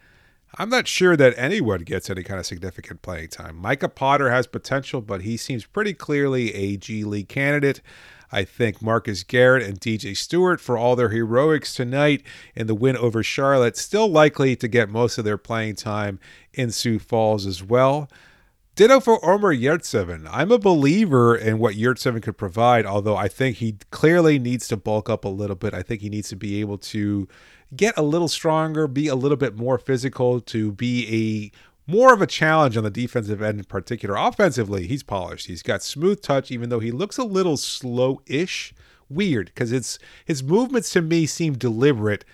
I'm 0.57 0.69
not 0.69 0.87
sure 0.87 1.17
that 1.17 1.35
anyone 1.37 1.81
gets 1.81 2.11
any 2.11 2.23
kind 2.23 2.39
of 2.39 2.47
significant 2.47 3.03
playing 3.03 3.29
time. 3.29 3.57
Micah 3.57 3.89
Potter 3.89 4.31
has 4.31 4.47
potential, 4.47 5.01
but 5.01 5.23
he 5.23 5.37
seems 5.37 5.65
pretty 5.65 5.95
clearly 5.95 6.55
a 6.55 6.77
G 6.77 7.05
League 7.05 7.29
candidate. 7.29 7.81
I 8.33 8.45
think 8.45 8.81
Marcus 8.81 9.23
Garrett 9.23 9.63
and 9.63 9.79
DJ 9.79 10.17
Stewart, 10.17 10.61
for 10.61 10.79
all 10.79 10.97
their 10.97 11.11
heroics 11.11 11.75
tonight 11.75 12.23
in 12.55 12.67
the 12.67 12.75
win 12.75 12.97
over 12.97 13.23
Charlotte, 13.23 13.77
still 13.77 14.09
likely 14.09 14.57
to 14.57 14.67
get 14.67 14.89
most 14.89 15.19
of 15.19 15.25
their 15.25 15.37
playing 15.37 15.77
time 15.77 16.19
in 16.55 16.71
Sioux 16.71 16.99
Falls 16.99 17.47
as 17.47 17.63
well. 17.63 18.09
Ditto 18.75 19.01
for 19.01 19.23
Omer 19.23 19.55
Yurtseven. 19.55 20.27
I'm 20.31 20.51
a 20.51 20.59
believer 20.59 21.37
in 21.37 21.59
what 21.59 21.75
Yurtseven 21.75 22.23
could 22.23 22.39
provide, 22.39 22.87
although 22.87 23.17
I 23.17 23.29
think 23.29 23.59
he 23.59 23.77
clearly 23.91 24.39
needs 24.39 24.67
to 24.69 24.79
bulk 24.79 25.11
up 25.11 25.27
a 25.27 25.29
little 25.29 25.57
bit. 25.57 25.75
I 25.75 25.83
think 25.83 26.01
he 26.01 26.09
needs 26.09 26.31
to 26.31 26.37
be 26.37 26.59
able 26.61 26.79
to 26.79 27.29
get 27.77 27.99
a 27.99 28.03
little 28.03 28.29
stronger, 28.29 28.89
be 28.89 29.09
a 29.09 29.15
little 29.15 29.37
bit 29.37 29.57
more 29.57 29.77
physical, 29.77 30.41
to 30.41 30.73
be 30.73 31.53
a 31.53 31.59
more 31.87 32.13
of 32.13 32.23
a 32.23 32.27
challenge 32.27 32.77
on 32.77 32.85
the 32.85 32.91
defensive 32.91 33.43
end 33.43 33.59
in 33.59 33.65
particular. 33.65 34.17
Offensively, 34.17 34.87
he's 34.87 35.03
polished. 35.03 35.47
He's 35.47 35.63
got 35.63 35.83
smooth 35.83 36.23
touch, 36.23 36.51
even 36.51 36.69
though 36.69 36.81
he 36.81 36.91
looks 36.91 37.19
a 37.19 37.25
little 37.25 37.57
slow-ish. 37.57 38.75
Weird, 39.09 39.47
because 39.47 39.73
it's 39.73 39.99
his 40.25 40.43
movements 40.43 40.89
to 40.91 41.03
me 41.03 41.27
seem 41.27 41.59
deliberate, 41.59 42.25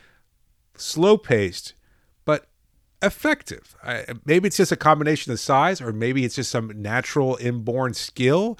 slow-paced, 0.76 1.75
but 2.25 2.47
effective. 3.02 3.75
I, 3.83 4.05
maybe 4.25 4.47
it's 4.47 4.59
just 4.59 4.71
a 4.71 4.76
combination 4.76 5.33
of 5.33 5.40
size, 5.40 5.81
or 5.81 5.93
maybe 5.93 6.25
it's 6.25 6.37
just 6.37 6.52
some 6.52 6.71
natural 6.81 7.37
inborn 7.40 7.95
skill. 7.95 8.57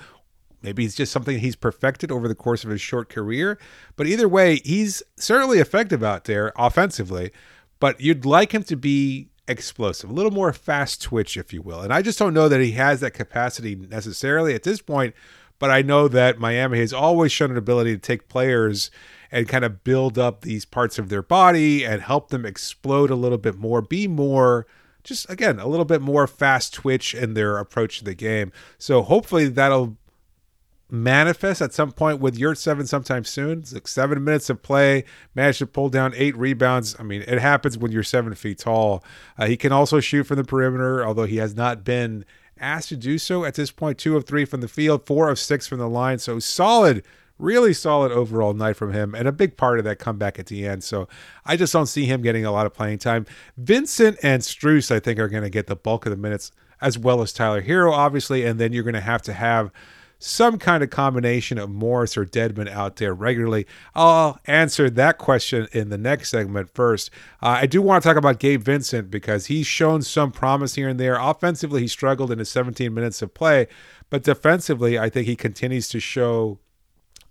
Maybe 0.63 0.85
it's 0.85 0.97
just 0.97 1.13
something 1.13 1.39
he's 1.39 1.55
perfected 1.55 2.11
over 2.11 2.27
the 2.27 2.35
course 2.35 2.65
of 2.65 2.71
his 2.71 2.81
short 2.81 3.09
career. 3.09 3.57
But 3.95 4.09
either 4.09 4.29
way, 4.29 4.63
he's 4.65 5.01
certainly 5.17 5.61
effective 5.61 6.03
out 6.03 6.25
there 6.25 6.53
offensively. 6.57 7.31
But 7.79 8.01
you'd 8.01 8.25
like 8.25 8.51
him 8.51 8.65
to 8.65 8.75
be 8.75 9.29
explosive, 9.49 10.11
a 10.11 10.13
little 10.13 10.31
more 10.31 10.53
fast 10.53 11.03
twitch, 11.03 11.37
if 11.37 11.53
you 11.53 11.63
will. 11.63 11.81
And 11.81 11.93
I 11.93 12.03
just 12.03 12.19
don't 12.19 12.35
know 12.35 12.49
that 12.49 12.61
he 12.61 12.73
has 12.73 13.01
that 13.01 13.13
capacity 13.13 13.75
necessarily 13.75 14.55
at 14.55 14.63
this 14.63 14.81
point. 14.81 15.15
But 15.59 15.71
I 15.71 15.83
know 15.83 16.07
that 16.07 16.39
Miami 16.39 16.79
has 16.79 16.93
always 16.93 17.33
shown 17.33 17.51
an 17.51 17.57
ability 17.57 17.93
to 17.93 17.99
take 18.01 18.29
players 18.29 18.93
and 19.33 19.49
kind 19.49 19.65
of 19.65 19.83
build 19.83 20.17
up 20.17 20.43
these 20.43 20.65
parts 20.65 20.99
of 20.99 21.09
their 21.09 21.23
body 21.23 21.85
and 21.85 22.01
help 22.01 22.29
them 22.29 22.47
explode 22.47 23.11
a 23.11 23.17
little 23.17 23.39
bit 23.39 23.57
more, 23.57 23.83
be 23.83 24.07
more 24.07 24.67
just 25.05 25.29
again 25.31 25.59
a 25.59 25.67
little 25.67 25.85
bit 25.87 26.03
more 26.03 26.27
fast 26.27 26.75
twitch 26.75 27.15
in 27.15 27.35
their 27.35 27.59
approach 27.59 27.99
to 27.99 28.05
the 28.05 28.15
game. 28.15 28.53
So 28.79 29.03
hopefully 29.03 29.49
that'll 29.49 29.97
manifest 30.91 31.61
at 31.61 31.75
some 31.75 31.93
point 31.93 32.21
with 32.21 32.39
Yurtseven 32.39 32.89
sometime 32.89 33.25
soon. 33.25 33.61
It's 33.61 33.73
like 33.73 33.89
seven 33.89 34.23
minutes 34.25 34.49
of 34.51 34.63
play, 34.63 35.05
managed 35.35 35.59
to 35.59 35.67
pull 35.67 35.89
down 35.89 36.15
eight 36.17 36.37
rebounds. 36.37 36.97
I 36.99 37.03
mean, 37.03 37.23
it 37.23 37.39
happens 37.39 37.77
when 37.77 37.93
you're 37.93 38.03
seven 38.03 38.35
feet 38.35 38.59
tall. 38.59 39.05
Uh, 39.39 39.47
he 39.47 39.57
can 39.57 39.73
also 39.73 40.01
shoot 40.01 40.25
from 40.25 40.37
the 40.37 40.45
perimeter, 40.45 41.05
although 41.05 41.25
he 41.25 41.37
has 41.37 41.55
not 41.55 41.85
been 41.85 42.25
asked 42.59 42.89
to 42.89 42.97
do 42.97 43.19
so 43.19 43.45
at 43.45 43.55
this 43.55 43.71
point. 43.71 43.99
Two 43.99 44.17
of 44.17 44.27
three 44.27 44.45
from 44.45 44.61
the 44.61 44.69
field, 44.69 45.07
four 45.07 45.29
of 45.29 45.39
six 45.39 45.67
from 45.67 45.79
the 45.79 45.89
line. 45.89 46.19
So 46.19 46.39
solid 46.39 47.05
really 47.39 47.73
solid 47.73 48.13
overall 48.13 48.53
night 48.53 48.77
from 48.77 48.93
him 48.93 49.15
and 49.15 49.29
a 49.29 49.33
big 49.33 49.57
part 49.57 49.79
of 49.79 49.85
that 49.85 49.99
comeback 49.99 50.39
at 50.39 50.47
the 50.47 50.67
end. 50.67 50.83
So 50.83 51.09
I 51.45 51.57
just 51.57 51.73
don't 51.73 51.87
see 51.87 52.05
him 52.05 52.23
getting 52.23 52.45
a 52.45 52.51
lot 52.51 52.67
of 52.67 52.75
playing 52.75 52.99
time. 52.99 53.27
Vincent 53.57 54.19
and 54.23 54.43
Strus, 54.43 54.91
I 54.91 55.01
think, 55.01 55.19
are 55.19 55.29
going 55.29 55.45
to 55.45 55.51
get 55.51 55.67
the 55.67 55.77
bulk 55.77 56.07
of 56.07 56.11
the 56.11 56.17
minutes 56.17 56.51
as 56.81 56.99
well 56.99 57.23
as 57.23 57.33
Tyler 57.33 57.63
Herro, 57.63 57.93
obviously. 57.93 58.45
And 58.45 58.59
then 58.59 58.73
you're 58.73 58.85
going 58.85 58.95
to 58.95 59.01
have 59.01 59.23
to 59.23 59.33
have 59.33 59.71
some 60.19 60.59
kind 60.59 60.83
of 60.83 60.91
combination 60.91 61.59
of 61.59 61.71
Morris 61.71 62.17
or 62.17 62.25
Dedmon 62.25 62.69
out 62.69 62.97
there 62.97 63.15
regularly. 63.15 63.67
I'll 63.95 64.41
answer 64.47 64.91
that 64.91 65.19
question 65.19 65.69
in 65.73 65.91
the 65.91 65.99
next 65.99 66.31
segment 66.31 66.71
first. 66.75 67.11
Uh, 67.43 67.59
I 67.61 67.67
do 67.67 67.81
want 67.81 68.03
to 68.03 68.09
talk 68.09 68.17
about 68.17 68.41
Gabe 68.41 68.63
Vincent 68.63 69.11
because 69.11 69.47
he's 69.47 69.67
shown 69.67 70.03
some 70.03 70.33
promise 70.33 70.75
here 70.75 70.89
and 70.89 70.99
there. 70.99 71.17
Offensively, 71.19 71.83
he 71.83 71.89
struggled 71.89 72.33
in 72.33 72.39
his 72.41 72.51
17 72.51 72.93
minutes 72.93 73.23
of 73.23 73.33
play, 73.33 73.69
but 74.11 74.25
defensively, 74.25 74.99
I 74.99 75.09
think 75.09 75.27
he 75.27 75.37
continues 75.37 75.89
to 75.91 76.01
show 76.01 76.59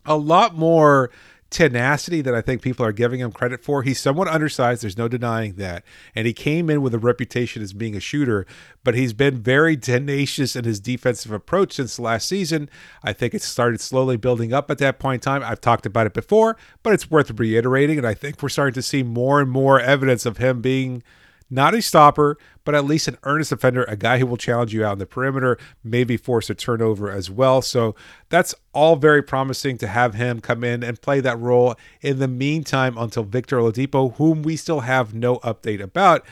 a 0.06 0.16
lot 0.16 0.56
more 0.56 1.12
tenacity 1.50 2.22
that 2.22 2.36
I 2.36 2.42
think 2.42 2.62
people 2.62 2.86
are 2.86 2.92
giving 2.92 3.20
him 3.20 3.32
credit 3.32 3.64
for. 3.64 3.84
He's 3.84 4.00
somewhat 4.00 4.28
undersized, 4.28 4.84
there's 4.84 4.98
no 4.98 5.08
denying 5.08 5.54
that. 5.54 5.84
And 6.16 6.28
he 6.28 6.34
came 6.34 6.70
in 6.70 6.82
with 6.82 6.94
a 6.94 7.00
reputation 7.00 7.62
as 7.62 7.74
being 7.74 7.96
a 7.96 8.00
shooter, 8.00 8.46
but 8.84 8.96
he's 8.96 9.14
been 9.14 9.42
very 9.42 9.78
tenacious 9.78 10.56
in 10.56 10.66
his 10.66 10.80
defensive 10.80 11.32
approach 11.32 11.74
since 11.74 12.00
last 12.00 12.28
season. 12.28 12.70
I 13.04 13.14
think 13.14 13.34
it 13.34 13.42
started 13.42 13.82
slowly 13.82 14.18
building 14.18 14.54
up 14.54 14.70
at 14.70 14.78
that 14.80 15.00
point 15.00 15.26
in 15.26 15.32
time. 15.32 15.44
I've 15.44 15.62
talked 15.62 15.86
about 15.86 16.08
it 16.08 16.14
before, 16.14 16.58
but 16.84 16.94
it's 16.94 17.10
worth 17.10 17.32
reiterating. 17.40 17.98
And 17.98 18.08
I 18.08 18.14
think 18.14 18.42
we're 18.42 18.50
starting 18.50 18.76
to 18.76 18.82
see 18.82 19.04
more 19.04 19.40
and 19.40 19.50
more 19.50 19.80
evidence 19.80 20.26
of 20.26 20.38
him 20.38 20.62
being 20.62 21.04
not 21.50 21.74
a 21.74 21.82
stopper, 21.82 22.38
but 22.64 22.76
at 22.76 22.86
least 22.86 23.08
an 23.08 23.18
earnest 23.24 23.52
defender, 23.52 23.84
a 23.86 23.96
guy 23.96 24.20
who 24.20 24.26
will 24.26 24.38
challenge 24.38 24.74
you 24.74 24.84
out 24.84 24.94
in 24.94 25.00
the 25.00 25.06
perimeter, 25.06 25.58
maybe 25.84 26.18
force 26.18 26.50
a 26.50 26.56
turnover 26.56 27.10
as 27.10 27.30
well. 27.30 27.62
So 27.62 27.96
that's 28.30 28.54
all 28.74 28.96
very 28.96 29.24
promising 29.24 29.78
to 29.80 29.88
have 29.88 30.16
him 30.16 30.42
come 30.42 30.64
in 30.64 30.84
and 30.84 31.02
play 31.02 31.20
that 31.22 31.40
role 31.40 31.76
in 32.02 32.20
the 32.20 32.28
meantime 32.28 32.98
until 32.98 33.24
Victor 33.24 33.58
Oladipo, 33.58 34.16
whom 34.16 34.44
we 34.44 34.56
still 34.58 34.82
have 34.82 35.14
no 35.14 35.38
update 35.38 35.82
about, 35.82 36.26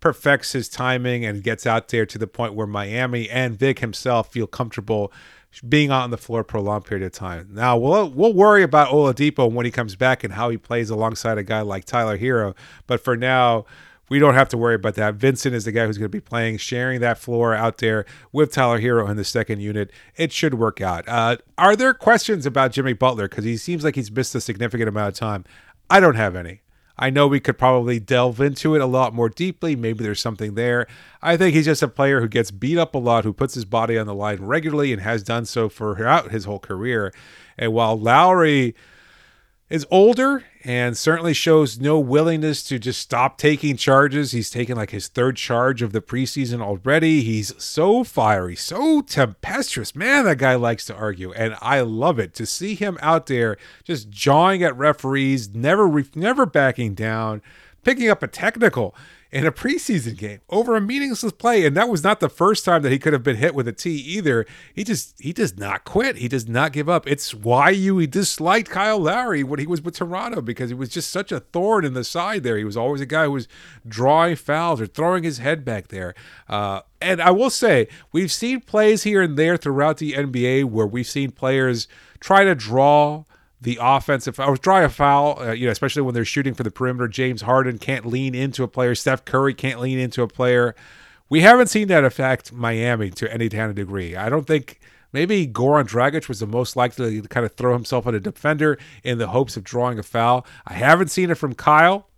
perfects 0.00 0.52
his 0.52 0.68
timing 0.68 1.24
and 1.24 1.42
gets 1.42 1.66
out 1.66 1.88
there 1.88 2.06
to 2.06 2.18
the 2.18 2.26
point 2.26 2.54
where 2.54 2.66
Miami 2.66 3.30
and 3.30 3.58
Vic 3.58 3.78
himself 3.78 4.32
feel 4.32 4.46
comfortable 4.46 5.12
being 5.66 5.90
out 5.90 6.02
on 6.02 6.10
the 6.10 6.18
floor 6.18 6.44
for 6.44 6.58
a 6.58 6.62
long 6.62 6.82
period 6.82 7.06
of 7.06 7.12
time. 7.12 7.48
Now 7.50 7.78
we'll 7.78 8.10
we'll 8.10 8.34
worry 8.34 8.62
about 8.62 8.88
Oladipo 8.88 9.50
when 9.50 9.64
he 9.64 9.72
comes 9.72 9.96
back 9.96 10.22
and 10.22 10.34
how 10.34 10.50
he 10.50 10.58
plays 10.58 10.90
alongside 10.90 11.38
a 11.38 11.42
guy 11.42 11.62
like 11.62 11.84
Tyler 11.84 12.18
Herro, 12.18 12.54
but 12.86 13.00
for 13.00 13.16
now 13.16 13.64
we 14.08 14.18
don't 14.18 14.34
have 14.34 14.48
to 14.50 14.58
worry 14.58 14.74
about 14.74 14.94
that. 14.94 15.14
Vincent 15.14 15.54
is 15.54 15.64
the 15.64 15.72
guy 15.72 15.86
who's 15.86 15.98
going 15.98 16.10
to 16.10 16.16
be 16.16 16.20
playing, 16.20 16.58
sharing 16.58 17.00
that 17.00 17.18
floor 17.18 17.54
out 17.54 17.78
there 17.78 18.04
with 18.32 18.52
Tyler 18.52 18.80
Herro 18.80 19.10
in 19.10 19.16
the 19.16 19.24
second 19.24 19.60
unit. 19.60 19.90
It 20.16 20.32
should 20.32 20.54
work 20.54 20.80
out. 20.80 21.08
Uh, 21.08 21.38
are 21.58 21.74
there 21.74 21.94
questions 21.94 22.46
about 22.46 22.72
Jimmy 22.72 22.92
Butler? 22.92 23.28
Because 23.28 23.44
he 23.44 23.56
seems 23.56 23.82
like 23.82 23.96
he's 23.96 24.10
missed 24.10 24.34
a 24.34 24.40
significant 24.40 24.88
amount 24.88 25.08
of 25.08 25.14
time. 25.14 25.44
I 25.90 26.00
don't 26.00 26.14
have 26.14 26.36
any. 26.36 26.62
I 26.98 27.10
know 27.10 27.26
we 27.26 27.40
could 27.40 27.58
probably 27.58 28.00
delve 28.00 28.40
into 28.40 28.74
it 28.74 28.80
a 28.80 28.86
lot 28.86 29.12
more 29.12 29.28
deeply. 29.28 29.76
Maybe 29.76 30.02
there's 30.02 30.20
something 30.20 30.54
there. 30.54 30.86
I 31.20 31.36
think 31.36 31.54
he's 31.54 31.66
just 31.66 31.82
a 31.82 31.88
player 31.88 32.20
who 32.20 32.28
gets 32.28 32.50
beat 32.50 32.78
up 32.78 32.94
a 32.94 32.98
lot, 32.98 33.24
who 33.24 33.34
puts 33.34 33.54
his 33.54 33.66
body 33.66 33.98
on 33.98 34.06
the 34.06 34.14
line 34.14 34.38
regularly 34.40 34.92
and 34.92 35.02
has 35.02 35.22
done 35.22 35.44
so 35.44 35.68
throughout 35.68 36.30
his 36.30 36.46
whole 36.46 36.58
career. 36.58 37.12
And 37.58 37.74
while 37.74 37.98
Lowry 37.98 38.74
is 39.68 39.86
older 39.90 40.44
and 40.66 40.98
certainly 40.98 41.32
shows 41.32 41.78
no 41.78 41.96
willingness 42.00 42.60
to 42.64 42.76
just 42.76 43.00
stop 43.00 43.38
taking 43.38 43.76
charges. 43.76 44.32
He's 44.32 44.50
taken 44.50 44.76
like 44.76 44.90
his 44.90 45.06
third 45.06 45.36
charge 45.36 45.80
of 45.80 45.92
the 45.92 46.00
preseason 46.00 46.60
already. 46.60 47.22
He's 47.22 47.54
so 47.62 48.02
fiery, 48.02 48.56
so 48.56 49.00
tempestuous. 49.00 49.94
Man, 49.94 50.24
that 50.24 50.38
guy 50.38 50.56
likes 50.56 50.84
to 50.86 50.94
argue, 50.96 51.32
and 51.34 51.56
I 51.62 51.82
love 51.82 52.18
it 52.18 52.34
to 52.34 52.46
see 52.46 52.74
him 52.74 52.98
out 53.00 53.26
there 53.26 53.56
just 53.84 54.10
jawing 54.10 54.64
at 54.64 54.76
referees, 54.76 55.54
never 55.54 56.04
never 56.16 56.44
backing 56.44 56.94
down, 56.94 57.42
picking 57.84 58.10
up 58.10 58.24
a 58.24 58.26
technical 58.26 58.92
in 59.36 59.44
a 59.46 59.52
preseason 59.52 60.16
game 60.16 60.40
over 60.48 60.76
a 60.76 60.80
meaningless 60.80 61.30
play. 61.32 61.66
And 61.66 61.76
that 61.76 61.90
was 61.90 62.02
not 62.02 62.20
the 62.20 62.28
first 62.30 62.64
time 62.64 62.80
that 62.80 62.90
he 62.90 62.98
could 62.98 63.12
have 63.12 63.22
been 63.22 63.36
hit 63.36 63.54
with 63.54 63.68
a 63.68 63.72
T 63.72 63.90
either. 63.90 64.46
He 64.72 64.82
just 64.82 65.14
he 65.20 65.34
does 65.34 65.58
not 65.58 65.84
quit. 65.84 66.16
He 66.16 66.26
does 66.26 66.48
not 66.48 66.72
give 66.72 66.88
up. 66.88 67.06
It's 67.06 67.34
why 67.34 67.68
you 67.68 68.06
disliked 68.06 68.70
Kyle 68.70 68.98
Lowry 68.98 69.44
when 69.44 69.60
he 69.60 69.66
was 69.66 69.82
with 69.82 69.96
Toronto 69.96 70.40
because 70.40 70.70
he 70.70 70.74
was 70.74 70.88
just 70.88 71.10
such 71.10 71.32
a 71.32 71.40
thorn 71.40 71.84
in 71.84 71.92
the 71.92 72.02
side 72.02 72.44
there. 72.44 72.56
He 72.56 72.64
was 72.64 72.78
always 72.78 73.02
a 73.02 73.06
guy 73.06 73.24
who 73.24 73.32
was 73.32 73.46
drawing 73.86 74.36
fouls 74.36 74.80
or 74.80 74.86
throwing 74.86 75.22
his 75.22 75.36
head 75.36 75.66
back 75.66 75.88
there. 75.88 76.14
Uh, 76.48 76.80
and 77.02 77.20
I 77.20 77.30
will 77.30 77.50
say, 77.50 77.88
we've 78.12 78.32
seen 78.32 78.62
plays 78.62 79.02
here 79.02 79.20
and 79.20 79.36
there 79.36 79.58
throughout 79.58 79.98
the 79.98 80.14
NBA 80.14 80.64
where 80.64 80.86
we've 80.86 81.06
seen 81.06 81.30
players 81.30 81.88
try 82.20 82.42
to 82.44 82.54
draw 82.54 83.24
the 83.66 83.78
offensive 83.82 84.38
or 84.38 84.54
draw 84.54 84.84
a 84.84 84.88
foul, 84.88 85.40
uh, 85.40 85.50
you 85.50 85.66
know, 85.66 85.72
especially 85.72 86.02
when 86.02 86.14
they're 86.14 86.24
shooting 86.24 86.54
for 86.54 86.62
the 86.62 86.70
perimeter. 86.70 87.08
James 87.08 87.42
Harden 87.42 87.78
can't 87.78 88.06
lean 88.06 88.32
into 88.32 88.62
a 88.62 88.68
player. 88.68 88.94
Steph 88.94 89.24
Curry 89.24 89.54
can't 89.54 89.80
lean 89.80 89.98
into 89.98 90.22
a 90.22 90.28
player. 90.28 90.76
We 91.28 91.40
haven't 91.40 91.66
seen 91.66 91.88
that 91.88 92.04
affect 92.04 92.52
Miami 92.52 93.10
to 93.10 93.32
any 93.32 93.48
kind 93.48 93.68
of 93.68 93.74
degree. 93.74 94.14
I 94.14 94.28
don't 94.28 94.46
think 94.46 94.78
maybe 95.12 95.48
Goran 95.48 95.88
Dragic 95.88 96.28
was 96.28 96.38
the 96.38 96.46
most 96.46 96.76
likely 96.76 97.20
to 97.20 97.26
kind 97.26 97.44
of 97.44 97.56
throw 97.56 97.72
himself 97.72 98.06
at 98.06 98.14
a 98.14 98.20
defender 98.20 98.78
in 99.02 99.18
the 99.18 99.26
hopes 99.26 99.56
of 99.56 99.64
drawing 99.64 99.98
a 99.98 100.04
foul. 100.04 100.46
I 100.64 100.74
haven't 100.74 101.08
seen 101.08 101.30
it 101.30 101.34
from 101.34 101.54
Kyle. 101.54 102.08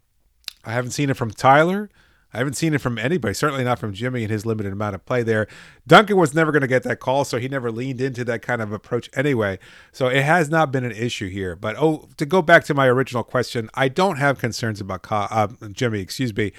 I 0.66 0.72
haven't 0.72 0.90
seen 0.90 1.08
it 1.08 1.16
from 1.16 1.30
Tyler. 1.30 1.88
I 2.32 2.38
haven't 2.38 2.54
seen 2.54 2.74
it 2.74 2.80
from 2.80 2.98
anybody, 2.98 3.32
certainly 3.32 3.64
not 3.64 3.78
from 3.78 3.94
Jimmy 3.94 4.22
and 4.22 4.30
his 4.30 4.44
limited 4.44 4.72
amount 4.72 4.94
of 4.94 5.06
play 5.06 5.22
there. 5.22 5.46
Duncan 5.86 6.18
was 6.18 6.34
never 6.34 6.52
going 6.52 6.62
to 6.62 6.68
get 6.68 6.82
that 6.82 7.00
call, 7.00 7.24
so 7.24 7.38
he 7.38 7.48
never 7.48 7.70
leaned 7.70 8.02
into 8.02 8.22
that 8.24 8.42
kind 8.42 8.60
of 8.60 8.70
approach 8.70 9.08
anyway. 9.14 9.58
So 9.92 10.08
it 10.08 10.22
has 10.22 10.50
not 10.50 10.70
been 10.70 10.84
an 10.84 10.92
issue 10.92 11.30
here. 11.30 11.56
But 11.56 11.76
oh, 11.78 12.08
to 12.18 12.26
go 12.26 12.42
back 12.42 12.64
to 12.64 12.74
my 12.74 12.86
original 12.86 13.24
question, 13.24 13.70
I 13.74 13.88
don't 13.88 14.16
have 14.16 14.38
concerns 14.38 14.80
about 14.80 15.06
uh, 15.10 15.48
Jimmy, 15.72 16.00
excuse 16.00 16.36
me. 16.36 16.52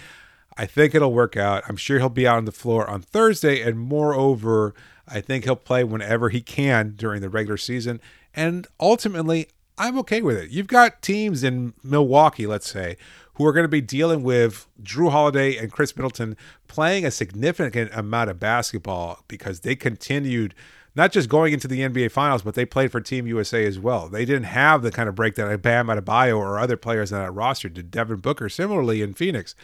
I 0.57 0.65
think 0.65 0.95
it'll 0.95 1.13
work 1.13 1.37
out. 1.37 1.63
I'm 1.67 1.77
sure 1.77 1.99
he'll 1.99 2.09
be 2.09 2.27
out 2.27 2.37
on 2.37 2.45
the 2.45 2.51
floor 2.51 2.89
on 2.89 3.01
Thursday, 3.01 3.61
and 3.61 3.79
moreover, 3.79 4.73
I 5.07 5.21
think 5.21 5.45
he'll 5.45 5.55
play 5.55 5.83
whenever 5.83 6.29
he 6.29 6.41
can 6.41 6.95
during 6.95 7.21
the 7.21 7.29
regular 7.29 7.57
season. 7.57 8.01
And 8.33 8.67
ultimately, 8.79 9.49
I'm 9.79 9.97
okay 9.99 10.21
with 10.21 10.37
it. 10.37 10.51
You've 10.51 10.67
got 10.67 11.01
teams 11.01 11.41
in 11.41 11.73
Milwaukee, 11.81 12.45
let's 12.45 12.69
say, 12.69 12.97
who 13.35 13.45
are 13.45 13.53
going 13.53 13.63
to 13.63 13.69
be 13.69 13.79
dealing 13.79 14.23
with 14.23 14.67
Jrue 14.83 15.09
Holiday 15.09 15.55
and 15.55 15.71
Khris 15.71 15.95
Middleton 15.95 16.35
playing 16.67 17.05
a 17.05 17.11
significant 17.11 17.89
amount 17.93 18.29
of 18.29 18.41
basketball 18.41 19.23
because 19.29 19.61
they 19.61 19.77
continued 19.77 20.53
not 20.95 21.13
just 21.13 21.29
going 21.29 21.53
into 21.53 21.67
the 21.67 21.79
NBA 21.79 22.11
Finals, 22.11 22.41
but 22.41 22.55
they 22.55 22.65
played 22.65 22.91
for 22.91 22.99
Team 22.99 23.25
USA 23.25 23.65
as 23.65 23.79
well. 23.79 24.09
They 24.09 24.25
didn't 24.25 24.45
have 24.45 24.81
the 24.81 24.91
kind 24.91 25.07
of 25.07 25.15
break 25.15 25.35
that 25.35 25.49
a 25.49 25.57
Bam 25.57 25.87
Adebayo 25.87 26.37
or 26.37 26.59
other 26.59 26.75
players 26.75 27.13
on 27.13 27.21
that 27.21 27.31
roster 27.31 27.69
did. 27.69 27.89
Devin 27.89 28.17
Booker 28.17 28.49
similarly 28.49 29.01
in 29.01 29.13
Phoenix. 29.13 29.55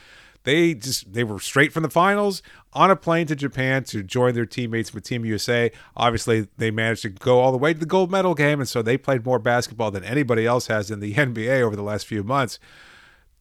They 0.46 0.74
just 0.74 1.12
they 1.12 1.24
were 1.24 1.40
straight 1.40 1.74
from 1.74 1.84
the 1.84 1.90
finals 1.90 2.42
on 2.74 2.90
a 2.90 2.96
plane 2.96 3.28
to 3.28 3.36
Japan 3.36 3.84
to 3.86 4.02
join 4.02 4.34
their 4.34 4.46
teammates 4.46 4.94
with 4.94 5.04
Team 5.04 5.26
USA. 5.26 5.72
Obviously, 5.98 6.48
they 6.58 6.72
managed 6.72 7.02
to 7.02 7.10
go 7.10 7.40
all 7.40 7.52
the 7.52 7.58
way 7.58 7.74
to 7.74 7.80
the 7.80 7.86
gold 7.86 8.10
medal 8.10 8.34
game, 8.34 8.60
and 8.60 8.70
so 8.70 8.82
they 8.82 8.98
played 8.98 9.26
more 9.26 9.40
basketball 9.40 9.92
than 9.92 10.04
anybody 10.04 10.46
else 10.46 10.68
has 10.68 10.90
in 10.90 11.02
the 11.02 11.14
NBA 11.16 11.62
over 11.62 11.76
the 11.76 11.84
last 11.84 12.08
few 12.08 12.24
months 12.24 12.60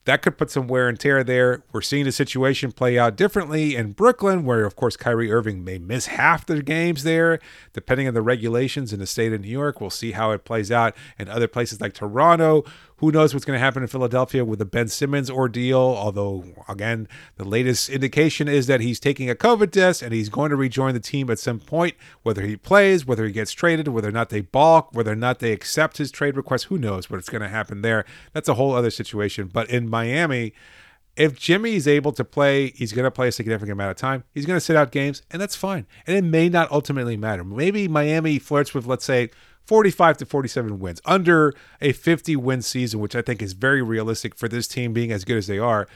that 0.04 0.20
could 0.20 0.37
put 0.37 0.50
some 0.50 0.66
wear 0.68 0.88
and 0.88 1.00
tear 1.00 1.25
there. 1.25 1.64
We're 1.73 1.80
seeing 1.80 2.04
the 2.04 2.12
situation 2.12 2.73
play 2.73 2.99
out 2.99 3.16
differently 3.16 3.75
in 3.75 3.92
Brooklyn, 3.92 4.44
where, 4.44 4.64
of 4.64 4.76
course, 4.76 4.96
Kyrie 4.96 5.32
Irving 5.32 5.64
may 5.64 5.78
miss 5.78 6.06
half 6.06 6.44
the 6.44 6.62
games 6.62 7.04
there, 7.04 7.38
depending 7.73 8.06
on 8.06 8.14
the 8.14 8.23
regulations 8.23 8.92
in 8.92 9.00
the 9.00 9.06
state 9.06 9.32
of 9.32 9.40
New 9.40 9.49
York. 9.49 9.80
We'll 9.80 9.90
see 9.90 10.12
how 10.12 10.32
it 10.32 10.44
plays 10.44 10.70
out 10.70 10.94
in 11.18 11.28
other 11.28 11.49
places 11.49 11.80
like 11.80 11.94
Toronto, 11.94 12.64
who 12.98 13.10
knows 13.10 13.34
what's 13.34 13.44
going 13.44 13.56
to 13.56 13.64
happen 13.64 13.82
in 13.82 13.88
Philadelphia 13.88 14.44
with 14.44 14.58
the 14.58 14.64
Ben 14.64 14.88
Simmons 14.88 15.30
ordeal? 15.30 15.78
Although, 15.78 16.44
again, 16.68 17.08
the 17.36 17.44
latest 17.44 17.88
indication 17.88 18.46
is 18.48 18.66
that 18.66 18.80
he's 18.80 19.00
taking 19.00 19.28
a 19.28 19.34
COVID 19.34 19.72
test 19.72 20.00
and 20.00 20.12
he's 20.12 20.28
going 20.28 20.50
to 20.50 20.56
rejoin 20.56 20.94
the 20.94 21.00
team 21.00 21.28
at 21.30 21.38
some 21.38 21.58
point. 21.58 21.94
Whether 22.22 22.42
he 22.42 22.56
plays, 22.56 23.04
whether 23.04 23.24
he 23.24 23.32
gets 23.32 23.52
traded, 23.52 23.88
whether 23.88 24.08
or 24.08 24.12
not 24.12 24.30
they 24.30 24.42
balk, 24.42 24.90
whether 24.92 25.12
or 25.12 25.16
not 25.16 25.40
they 25.40 25.52
accept 25.52 25.98
his 25.98 26.10
trade 26.10 26.36
request, 26.36 26.64
who 26.66 26.78
knows 26.78 27.10
what's 27.10 27.28
going 27.28 27.42
to 27.42 27.48
happen 27.48 27.82
there? 27.82 28.04
That's 28.32 28.48
a 28.48 28.54
whole 28.54 28.74
other 28.74 28.90
situation. 28.90 29.50
But 29.52 29.68
in 29.70 29.88
Miami, 29.88 30.52
if 31.16 31.38
Jimmy 31.38 31.74
is 31.74 31.86
able 31.86 32.12
to 32.12 32.24
play, 32.24 32.70
he's 32.70 32.92
going 32.92 33.04
to 33.04 33.10
play 33.10 33.28
a 33.28 33.32
significant 33.32 33.72
amount 33.72 33.90
of 33.90 33.96
time. 33.96 34.24
He's 34.32 34.46
going 34.46 34.56
to 34.56 34.64
sit 34.64 34.76
out 34.76 34.90
games, 34.90 35.22
and 35.30 35.40
that's 35.40 35.56
fine. 35.56 35.86
And 36.06 36.16
it 36.16 36.24
may 36.24 36.48
not 36.48 36.70
ultimately 36.70 37.16
matter. 37.16 37.44
Maybe 37.44 37.86
Miami 37.86 38.38
flirts 38.38 38.74
with, 38.74 38.86
let's 38.86 39.04
say, 39.04 39.30
45 39.66 40.18
to 40.18 40.26
47 40.26 40.78
wins 40.78 41.00
under 41.04 41.54
a 41.80 41.92
50 41.92 42.37
win 42.37 42.62
season, 42.62 43.00
which 43.00 43.16
I 43.16 43.23
think 43.23 43.42
is 43.42 43.52
very 43.52 43.83
realistic 43.83 44.35
for 44.35 44.49
this 44.49 44.68
team 44.68 44.92
being 44.92 45.12
as 45.12 45.25
good 45.25 45.37
as 45.37 45.47
they 45.47 45.59
are. 45.59 45.88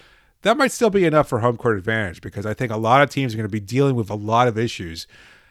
That 0.42 0.56
might 0.56 0.72
still 0.72 0.90
be 0.90 1.04
enough 1.04 1.28
for 1.28 1.40
home 1.40 1.56
court 1.56 1.76
advantage 1.76 2.20
because 2.20 2.46
I 2.46 2.54
think 2.54 2.70
a 2.70 2.76
lot 2.76 3.02
of 3.02 3.10
teams 3.10 3.34
are 3.34 3.36
going 3.36 3.48
to 3.48 3.52
be 3.52 3.60
dealing 3.60 3.96
with 3.96 4.08
a 4.08 4.14
lot 4.14 4.48
of 4.48 4.56
issues. 4.56 5.06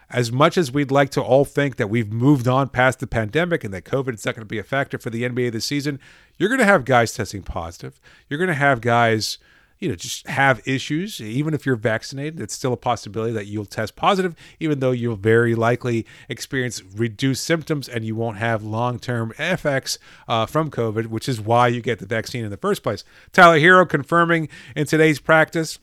As 0.10 0.32
much 0.32 0.58
as 0.58 0.72
we'd 0.72 0.92
like 0.92 1.10
to 1.12 1.22
all 1.22 1.44
think 1.44 1.76
that 1.76 1.90
we've 1.90 2.12
moved 2.12 2.48
on 2.48 2.70
past 2.70 3.00
the 3.00 3.08
pandemic 3.08 3.66
and 3.66 3.74
that 3.74 3.84
COVID 3.84 4.14
is 4.14 4.26
not 4.26 4.36
going 4.36 4.46
to 4.46 4.46
be 4.46 4.60
a 4.60 4.64
factor 4.64 4.98
for 4.98 5.10
the 5.10 5.24
NBA 5.24 5.52
this 5.52 5.66
season, 5.66 6.00
you're 6.38 6.48
going 6.48 6.60
to 6.60 6.66
have 6.66 6.86
guys 6.86 7.12
testing 7.12 7.44
positive. 7.44 8.00
You're 8.30 8.38
going 8.38 8.48
to 8.48 8.54
have 8.54 8.80
guys 8.80 9.38
you 9.80 9.90
know, 9.90 9.96
just 9.96 10.28
have 10.28 10.62
issues. 10.68 11.22
Even 11.22 11.54
if 11.54 11.66
you're 11.66 11.76
vaccinated, 11.76 12.40
it's 12.40 12.54
still 12.54 12.74
a 12.74 12.78
possibility 12.78 13.34
that 13.34 13.48
you'll 13.48 13.66
test 13.66 13.96
positive, 13.96 14.36
even 14.60 14.80
though 14.80 14.92
you'll 14.92 15.16
very 15.16 15.56
likely 15.56 16.06
experience 16.30 16.84
reduced 16.96 17.44
symptoms 17.44 17.88
and 17.88 18.06
you 18.06 18.16
won't 18.16 18.38
have 18.38 18.64
long 18.64 19.00
term 19.00 19.34
effects 19.38 20.00
uh, 20.28 20.46
from 20.46 20.72
COVID, 20.72 21.08
which 21.08 21.30
is 21.30 21.40
why 21.40 21.68
you 21.68 21.82
get 21.82 22.00
the 22.00 22.06
vaccine 22.06 22.44
in 22.44 22.52
the 22.52 22.58
first 22.58 22.84
place. 22.84 23.04
Tyler 23.32 23.60
Herro 23.60 23.88
confirming 23.88 24.50
in 24.76 24.86
today's 24.86 25.20
practice 25.20 25.80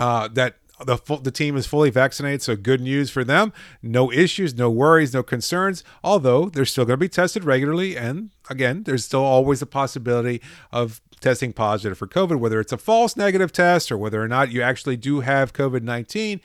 uh, 0.00 0.28
that 0.28 0.56
the 0.84 0.98
the 1.22 1.30
team 1.30 1.56
is 1.56 1.66
fully 1.66 1.90
vaccinated, 1.90 2.42
so 2.42 2.56
good 2.56 2.80
news 2.80 3.10
for 3.10 3.24
them. 3.24 3.52
No 3.82 4.12
issues, 4.12 4.54
no 4.54 4.70
worries, 4.70 5.14
no 5.14 5.22
concerns. 5.22 5.82
Although 6.04 6.50
they're 6.50 6.64
still 6.64 6.84
going 6.84 6.98
to 6.98 7.04
be 7.04 7.08
tested 7.08 7.44
regularly, 7.44 7.96
and 7.96 8.30
again, 8.50 8.82
there's 8.82 9.04
still 9.04 9.24
always 9.24 9.60
the 9.60 9.66
possibility 9.66 10.42
of 10.70 11.00
testing 11.20 11.52
positive 11.52 11.96
for 11.96 12.06
COVID, 12.06 12.38
whether 12.38 12.60
it's 12.60 12.72
a 12.72 12.78
false 12.78 13.16
negative 13.16 13.52
test 13.52 13.90
or 13.90 13.96
whether 13.96 14.22
or 14.22 14.28
not 14.28 14.52
you 14.52 14.60
actually 14.60 14.96
do 14.96 15.20
have 15.20 15.52
COVID 15.52 15.82
nineteen. 15.82 16.40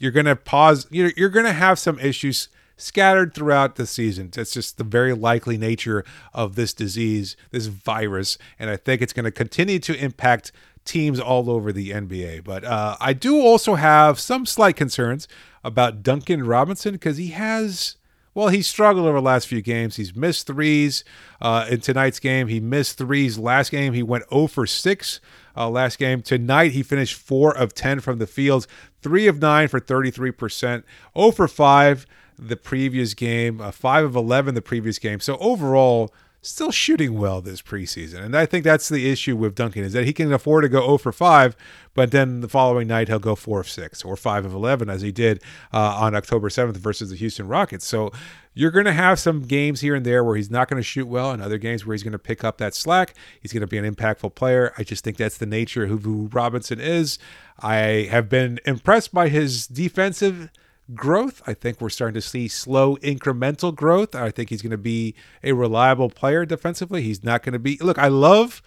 You're 0.00 0.12
going 0.12 0.26
to 0.26 0.36
pause. 0.36 0.86
You're, 0.90 1.12
you're 1.16 1.28
going 1.28 1.44
to 1.46 1.52
have 1.52 1.78
some 1.78 1.98
issues 1.98 2.48
scattered 2.76 3.34
throughout 3.34 3.74
the 3.74 3.86
season. 3.86 4.30
That's 4.32 4.52
just 4.52 4.78
the 4.78 4.84
very 4.84 5.12
likely 5.12 5.58
nature 5.58 6.04
of 6.32 6.54
this 6.54 6.72
disease, 6.72 7.36
this 7.50 7.66
virus, 7.66 8.38
and 8.58 8.70
I 8.70 8.76
think 8.76 9.02
it's 9.02 9.12
going 9.12 9.24
to 9.24 9.32
continue 9.32 9.80
to 9.80 9.96
impact 9.96 10.52
teams 10.84 11.20
all 11.20 11.50
over 11.50 11.72
the 11.72 11.90
NBA. 11.90 12.44
But 12.44 12.64
uh, 12.64 12.96
I 13.00 13.12
do 13.12 13.40
also 13.40 13.74
have 13.74 14.18
some 14.18 14.46
slight 14.46 14.76
concerns 14.76 15.28
about 15.64 16.02
Duncan 16.02 16.44
Robinson 16.44 16.92
because 16.92 17.16
he 17.16 17.28
has. 17.28 17.96
Well, 18.34 18.48
he 18.48 18.62
struggled 18.62 19.06
over 19.06 19.18
the 19.18 19.22
last 19.22 19.48
few 19.48 19.60
games. 19.60 19.96
He's 19.96 20.14
missed 20.14 20.46
threes 20.46 21.02
uh, 21.40 21.66
in 21.68 21.80
tonight's 21.80 22.20
game. 22.20 22.46
He 22.46 22.60
missed 22.60 22.96
threes 22.96 23.36
last 23.36 23.70
game. 23.72 23.94
He 23.94 24.02
went 24.02 24.28
0 24.30 24.46
for 24.46 24.64
6 24.64 25.20
uh, 25.56 25.68
last 25.68 25.98
game. 25.98 26.22
Tonight, 26.22 26.70
he 26.70 26.84
finished 26.84 27.14
4 27.16 27.56
of 27.56 27.74
10 27.74 27.98
from 27.98 28.18
the 28.18 28.28
fields, 28.28 28.68
3 29.02 29.26
of 29.26 29.40
9 29.40 29.66
for 29.66 29.80
33%, 29.80 30.84
0 31.16 31.30
for 31.32 31.48
5 31.48 32.06
the 32.38 32.56
previous 32.56 33.14
game, 33.14 33.60
uh, 33.60 33.72
5 33.72 34.04
of 34.04 34.14
11 34.14 34.54
the 34.54 34.62
previous 34.62 35.00
game. 35.00 35.18
So 35.18 35.36
overall, 35.38 36.14
still 36.48 36.70
shooting 36.70 37.18
well 37.18 37.40
this 37.40 37.62
preseason. 37.62 38.24
And 38.24 38.36
I 38.36 38.46
think 38.46 38.64
that's 38.64 38.88
the 38.88 39.10
issue 39.10 39.36
with 39.36 39.54
Duncan 39.54 39.84
is 39.84 39.92
that 39.92 40.06
he 40.06 40.12
can 40.12 40.32
afford 40.32 40.62
to 40.64 40.68
go 40.68 40.80
0 40.80 40.98
for 40.98 41.12
5, 41.12 41.56
but 41.94 42.10
then 42.10 42.40
the 42.40 42.48
following 42.48 42.88
night 42.88 43.08
he'll 43.08 43.18
go 43.18 43.34
4 43.34 43.60
of 43.60 43.68
6 43.68 44.04
or 44.04 44.16
5 44.16 44.44
of 44.44 44.54
11 44.54 44.88
as 44.88 45.02
he 45.02 45.12
did 45.12 45.42
uh, 45.72 45.96
on 45.96 46.14
October 46.14 46.48
7th 46.48 46.76
versus 46.76 47.10
the 47.10 47.16
Houston 47.16 47.48
Rockets. 47.48 47.86
So 47.86 48.10
you're 48.54 48.70
going 48.70 48.86
to 48.86 48.92
have 48.92 49.18
some 49.18 49.42
games 49.42 49.80
here 49.80 49.94
and 49.94 50.04
there 50.04 50.24
where 50.24 50.36
he's 50.36 50.50
not 50.50 50.68
going 50.68 50.80
to 50.80 50.86
shoot 50.86 51.06
well 51.06 51.30
and 51.30 51.42
other 51.42 51.58
games 51.58 51.84
where 51.84 51.94
he's 51.94 52.02
going 52.02 52.12
to 52.12 52.18
pick 52.18 52.42
up 52.42 52.58
that 52.58 52.74
slack. 52.74 53.14
He's 53.40 53.52
going 53.52 53.60
to 53.60 53.66
be 53.66 53.78
an 53.78 53.94
impactful 53.94 54.34
player. 54.34 54.72
I 54.78 54.82
just 54.82 55.04
think 55.04 55.16
that's 55.16 55.38
the 55.38 55.46
nature 55.46 55.84
of 55.84 56.02
who 56.02 56.28
Robinson 56.32 56.80
is. 56.80 57.18
I 57.60 58.08
have 58.10 58.28
been 58.28 58.58
impressed 58.64 59.12
by 59.12 59.28
his 59.28 59.66
defensive– 59.66 60.50
growth. 60.94 61.42
I 61.46 61.54
think 61.54 61.80
we're 61.80 61.88
starting 61.90 62.14
to 62.14 62.20
see 62.20 62.48
slow 62.48 62.96
incremental 62.96 63.74
growth. 63.74 64.14
I 64.14 64.30
think 64.30 64.50
he's 64.50 64.62
going 64.62 64.70
to 64.70 64.78
be 64.78 65.14
a 65.42 65.52
reliable 65.52 66.10
player 66.10 66.44
defensively. 66.44 67.02
He's 67.02 67.22
not 67.22 67.42
going 67.42 67.52
to 67.52 67.58
be 67.58 67.78
Look, 67.78 67.98
I 67.98 68.08
love 68.08 68.62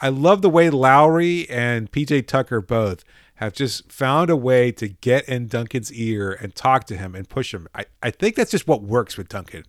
I 0.00 0.08
love 0.08 0.42
the 0.42 0.50
way 0.50 0.70
Lowry 0.70 1.48
and 1.50 1.90
PJ 1.90 2.26
Tucker 2.26 2.60
both 2.60 3.04
have 3.36 3.52
just 3.52 3.92
found 3.92 4.30
a 4.30 4.36
way 4.36 4.72
to 4.72 4.88
get 4.88 5.28
in 5.28 5.46
Duncan's 5.46 5.92
ear 5.92 6.32
and 6.32 6.54
talk 6.54 6.84
to 6.84 6.96
him 6.96 7.14
and 7.14 7.28
push 7.28 7.54
him. 7.54 7.68
I, 7.74 7.84
I 8.02 8.10
think 8.10 8.34
that's 8.34 8.50
just 8.50 8.66
what 8.66 8.82
works 8.82 9.16
with 9.16 9.28
Duncan. 9.28 9.64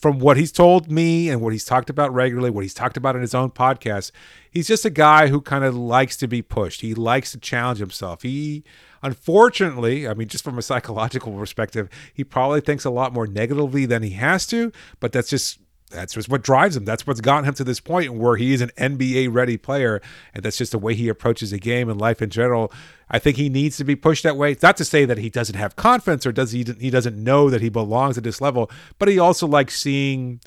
From 0.00 0.18
what 0.18 0.38
he's 0.38 0.52
told 0.52 0.90
me 0.90 1.28
and 1.28 1.42
what 1.42 1.52
he's 1.52 1.66
talked 1.66 1.90
about 1.90 2.12
regularly, 2.14 2.50
what 2.50 2.64
he's 2.64 2.72
talked 2.72 2.96
about 2.96 3.16
in 3.16 3.20
his 3.20 3.34
own 3.34 3.50
podcast, 3.50 4.12
he's 4.50 4.66
just 4.66 4.86
a 4.86 4.90
guy 4.90 5.26
who 5.26 5.42
kind 5.42 5.62
of 5.62 5.76
likes 5.76 6.16
to 6.18 6.26
be 6.26 6.40
pushed. 6.40 6.80
He 6.80 6.94
likes 6.94 7.32
to 7.32 7.38
challenge 7.38 7.80
himself. 7.80 8.22
He 8.22 8.64
Unfortunately, 9.02 10.06
I 10.06 10.14
mean, 10.14 10.28
just 10.28 10.44
from 10.44 10.58
a 10.58 10.62
psychological 10.70 11.32
perspective, 11.32 11.88
he 12.12 12.24
probably 12.24 12.60
thinks 12.60 12.84
a 12.84 12.90
lot 12.90 13.12
more 13.12 13.26
negatively 13.26 13.86
than 13.86 14.02
he 14.02 14.10
has 14.10 14.46
to, 14.46 14.72
but 15.00 15.12
that's 15.12 15.30
just 15.30 15.58
that's 15.90 16.14
just 16.14 16.28
what 16.28 16.42
drives 16.42 16.76
him. 16.76 16.84
That's 16.84 17.06
what's 17.06 17.20
gotten 17.20 17.44
him 17.44 17.54
to 17.54 17.64
this 17.64 17.80
point 17.80 18.14
where 18.14 18.36
he 18.36 18.52
is 18.52 18.60
an 18.60 18.70
NBA 18.78 19.32
ready 19.32 19.56
player. 19.56 20.00
And 20.32 20.42
that's 20.42 20.56
just 20.56 20.72
the 20.72 20.78
way 20.78 20.94
he 20.94 21.08
approaches 21.08 21.50
the 21.50 21.58
game 21.58 21.88
and 21.88 22.00
life 22.00 22.22
in 22.22 22.30
general. 22.30 22.72
I 23.10 23.18
think 23.18 23.36
he 23.36 23.48
needs 23.48 23.76
to 23.78 23.84
be 23.84 23.96
pushed 23.96 24.22
that 24.22 24.36
way. 24.36 24.52
It's 24.52 24.62
not 24.62 24.76
to 24.78 24.84
say 24.84 25.04
that 25.04 25.18
he 25.18 25.28
doesn't 25.28 25.56
have 25.56 25.76
confidence 25.76 26.24
or 26.24 26.32
does 26.32 26.52
he 26.52 26.64
he 26.78 26.90
doesn't 26.90 27.22
know 27.22 27.50
that 27.50 27.60
he 27.60 27.68
belongs 27.68 28.16
at 28.16 28.24
this 28.24 28.40
level, 28.40 28.70
but 28.98 29.08
he 29.08 29.18
also 29.18 29.46
likes 29.46 29.78
seeing 29.80 30.40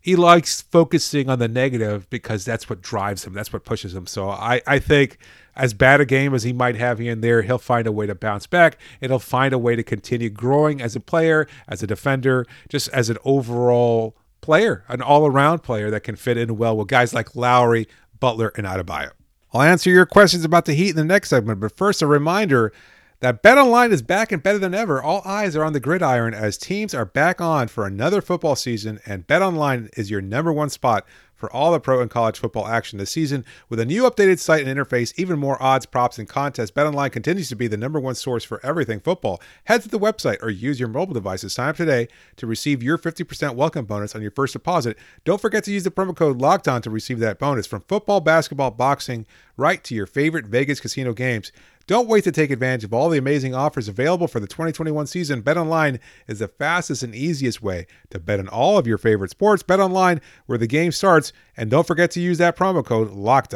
he 0.00 0.16
likes 0.16 0.62
focusing 0.62 1.28
on 1.28 1.38
the 1.38 1.48
negative 1.48 2.08
because 2.08 2.44
that's 2.44 2.70
what 2.70 2.80
drives 2.80 3.26
him. 3.26 3.34
That's 3.34 3.52
what 3.52 3.64
pushes 3.64 3.94
him. 3.94 4.06
So 4.06 4.30
I, 4.30 4.62
I 4.66 4.78
think 4.78 5.18
as 5.54 5.74
bad 5.74 6.00
a 6.00 6.06
game 6.06 6.32
as 6.32 6.42
he 6.42 6.54
might 6.54 6.76
have 6.76 6.98
here 6.98 7.12
and 7.12 7.22
there, 7.22 7.42
he'll 7.42 7.58
find 7.58 7.86
a 7.86 7.92
way 7.92 8.06
to 8.06 8.14
bounce 8.14 8.46
back 8.46 8.78
and 9.02 9.10
he'll 9.10 9.18
find 9.18 9.52
a 9.52 9.58
way 9.58 9.76
to 9.76 9.82
continue 9.82 10.30
growing 10.30 10.80
as 10.80 10.96
a 10.96 11.00
player, 11.00 11.46
as 11.68 11.82
a 11.82 11.86
defender, 11.86 12.46
just 12.70 12.88
as 12.88 13.10
an 13.10 13.18
overall 13.24 14.16
player, 14.40 14.84
an 14.88 15.02
all 15.02 15.26
around 15.26 15.60
player 15.60 15.90
that 15.90 16.02
can 16.02 16.16
fit 16.16 16.36
in 16.36 16.56
well 16.56 16.76
with 16.76 16.88
guys 16.88 17.14
like 17.14 17.36
Lowry, 17.36 17.86
Butler, 18.18 18.52
and 18.56 18.66
Adebayo. 18.66 19.10
I'll 19.52 19.62
answer 19.62 19.90
your 19.90 20.06
questions 20.06 20.44
about 20.44 20.64
the 20.64 20.74
Heat 20.74 20.90
in 20.90 20.96
the 20.96 21.04
next 21.04 21.28
segment, 21.30 21.60
but 21.60 21.76
first, 21.76 22.02
a 22.02 22.06
reminder 22.06 22.72
that 23.20 23.42
BetOnline 23.42 23.92
is 23.92 24.02
back 24.02 24.32
and 24.32 24.42
better 24.42 24.58
than 24.58 24.74
ever. 24.74 25.02
All 25.02 25.22
eyes 25.24 25.54
are 25.54 25.64
on 25.64 25.72
the 25.72 25.80
gridiron 25.80 26.34
as 26.34 26.56
teams 26.56 26.94
are 26.94 27.04
back 27.04 27.40
on 27.40 27.68
for 27.68 27.86
another 27.86 28.20
football 28.20 28.56
season, 28.56 29.00
and 29.04 29.26
BetOnline 29.26 29.90
is 29.96 30.10
your 30.10 30.20
number 30.22 30.52
one 30.52 30.70
spot 30.70 31.06
for 31.40 31.52
all 31.52 31.72
the 31.72 31.80
pro 31.80 32.00
and 32.00 32.10
college 32.10 32.38
football 32.38 32.68
action 32.68 32.98
this 32.98 33.10
season. 33.10 33.44
With 33.68 33.80
a 33.80 33.86
new 33.86 34.02
updated 34.02 34.38
site 34.38 34.64
and 34.64 34.78
interface, 34.78 35.12
even 35.16 35.38
more 35.38 35.60
odds, 35.60 35.86
props, 35.86 36.18
and 36.18 36.28
contests, 36.28 36.70
BetOnline 36.70 37.10
continues 37.10 37.48
to 37.48 37.56
be 37.56 37.66
the 37.66 37.78
number 37.78 37.98
one 37.98 38.14
source 38.14 38.44
for 38.44 38.64
everything 38.64 39.00
football. 39.00 39.40
Head 39.64 39.82
to 39.82 39.88
the 39.88 39.98
website 39.98 40.42
or 40.42 40.50
use 40.50 40.78
your 40.78 40.88
mobile 40.88 41.14
device 41.14 41.40
to 41.40 41.50
sign 41.50 41.70
up 41.70 41.76
today 41.76 42.06
to 42.36 42.46
receive 42.46 42.82
your 42.82 42.98
50% 42.98 43.54
welcome 43.54 43.86
bonus 43.86 44.14
on 44.14 44.22
your 44.22 44.30
first 44.30 44.52
deposit. 44.52 44.96
Don't 45.24 45.40
forget 45.40 45.64
to 45.64 45.72
use 45.72 45.84
the 45.84 45.90
promo 45.90 46.14
code 46.14 46.40
Locked 46.40 46.68
On 46.68 46.82
to 46.82 46.90
receive 46.90 47.18
that 47.20 47.38
bonus 47.38 47.66
from 47.66 47.80
football, 47.88 48.20
basketball, 48.20 48.70
boxing, 48.70 49.24
right 49.56 49.82
to 49.84 49.94
your 49.94 50.06
favorite 50.06 50.46
Vegas 50.46 50.78
casino 50.78 51.14
games. 51.14 51.50
Don't 51.90 52.06
wait 52.06 52.22
to 52.22 52.30
take 52.30 52.52
advantage 52.52 52.84
of 52.84 52.94
all 52.94 53.08
the 53.08 53.18
amazing 53.18 53.52
offers 53.52 53.88
available 53.88 54.28
for 54.28 54.38
the 54.38 54.46
2021 54.46 55.08
season. 55.08 55.42
BetOnline 55.42 55.98
is 56.28 56.38
the 56.38 56.46
fastest 56.46 57.02
and 57.02 57.16
easiest 57.16 57.64
way 57.64 57.88
to 58.10 58.20
bet 58.20 58.38
on 58.38 58.46
all 58.46 58.78
of 58.78 58.86
your 58.86 58.96
favorite 58.96 59.32
sports. 59.32 59.64
BetOnline, 59.64 60.20
where 60.46 60.56
the 60.56 60.68
game 60.68 60.92
starts, 60.92 61.32
and 61.56 61.68
don't 61.68 61.88
forget 61.88 62.12
to 62.12 62.20
use 62.20 62.38
that 62.38 62.56
promo 62.56 62.86
code 62.86 63.10
Locked 63.10 63.54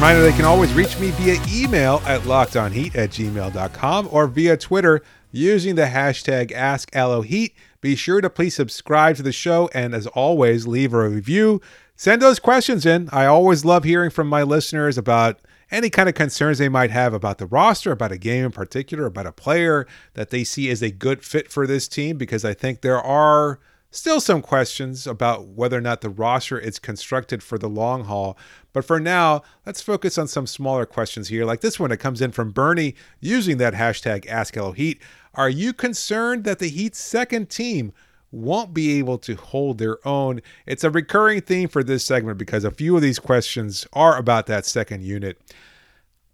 reminder 0.00 0.22
they 0.22 0.32
can 0.32 0.46
always 0.46 0.72
reach 0.72 0.98
me 0.98 1.10
via 1.10 1.34
email 1.46 2.00
at 2.06 2.22
lockedonheat 2.22 2.96
at 2.96 3.10
gmail.com 3.10 4.08
or 4.10 4.26
via 4.26 4.56
Twitter 4.56 5.02
using 5.30 5.74
the 5.74 5.82
hashtag 5.82 6.50
AskLOHeat. 6.52 7.52
Be 7.82 7.94
sure 7.96 8.22
to 8.22 8.30
please 8.30 8.56
subscribe 8.56 9.16
to 9.16 9.22
the 9.22 9.30
show 9.30 9.68
and, 9.74 9.94
as 9.94 10.06
always, 10.06 10.66
leave 10.66 10.94
a 10.94 11.06
review. 11.06 11.60
Send 11.96 12.22
those 12.22 12.38
questions 12.38 12.86
in. 12.86 13.10
I 13.12 13.26
always 13.26 13.62
love 13.66 13.84
hearing 13.84 14.08
from 14.08 14.26
my 14.26 14.42
listeners 14.42 14.96
about 14.96 15.38
any 15.70 15.90
kind 15.90 16.08
of 16.08 16.14
concerns 16.14 16.56
they 16.56 16.70
might 16.70 16.90
have 16.90 17.12
about 17.12 17.36
the 17.36 17.44
roster, 17.44 17.92
about 17.92 18.10
a 18.10 18.16
game 18.16 18.46
in 18.46 18.52
particular, 18.52 19.04
about 19.04 19.26
a 19.26 19.32
player 19.32 19.86
that 20.14 20.30
they 20.30 20.44
see 20.44 20.70
as 20.70 20.80
a 20.80 20.90
good 20.90 21.22
fit 21.22 21.52
for 21.52 21.66
this 21.66 21.86
team, 21.86 22.16
because 22.16 22.42
I 22.42 22.54
think 22.54 22.80
there 22.80 23.02
are 23.02 23.60
Still 23.92 24.20
some 24.20 24.40
questions 24.40 25.04
about 25.04 25.48
whether 25.48 25.76
or 25.76 25.80
not 25.80 26.00
the 26.00 26.10
roster 26.10 26.58
is 26.58 26.78
constructed 26.78 27.42
for 27.42 27.58
the 27.58 27.68
long 27.68 28.04
haul. 28.04 28.38
But 28.72 28.84
for 28.84 29.00
now, 29.00 29.42
let's 29.66 29.82
focus 29.82 30.16
on 30.16 30.28
some 30.28 30.46
smaller 30.46 30.86
questions 30.86 31.26
here, 31.26 31.44
like 31.44 31.60
this 31.60 31.80
one 31.80 31.90
that 31.90 31.96
comes 31.96 32.20
in 32.20 32.30
from 32.30 32.52
Bernie 32.52 32.94
using 33.18 33.56
that 33.58 33.74
hashtag 33.74 34.26
AskLOHeat. 34.26 35.00
Are 35.34 35.50
you 35.50 35.72
concerned 35.72 36.44
that 36.44 36.60
the 36.60 36.68
Heat's 36.68 37.00
second 37.00 37.50
team 37.50 37.92
won't 38.30 38.72
be 38.72 38.96
able 39.00 39.18
to 39.18 39.34
hold 39.34 39.78
their 39.78 40.06
own? 40.06 40.40
It's 40.66 40.84
a 40.84 40.90
recurring 40.90 41.40
theme 41.40 41.68
for 41.68 41.82
this 41.82 42.04
segment 42.04 42.38
because 42.38 42.62
a 42.62 42.70
few 42.70 42.94
of 42.94 43.02
these 43.02 43.18
questions 43.18 43.88
are 43.92 44.16
about 44.16 44.46
that 44.46 44.66
second 44.66 45.02
unit. 45.02 45.40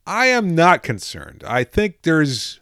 I 0.07 0.27
am 0.27 0.55
not 0.55 0.83
concerned. 0.83 1.43
I 1.47 1.65
think 1.65 2.03
there's 2.03 2.61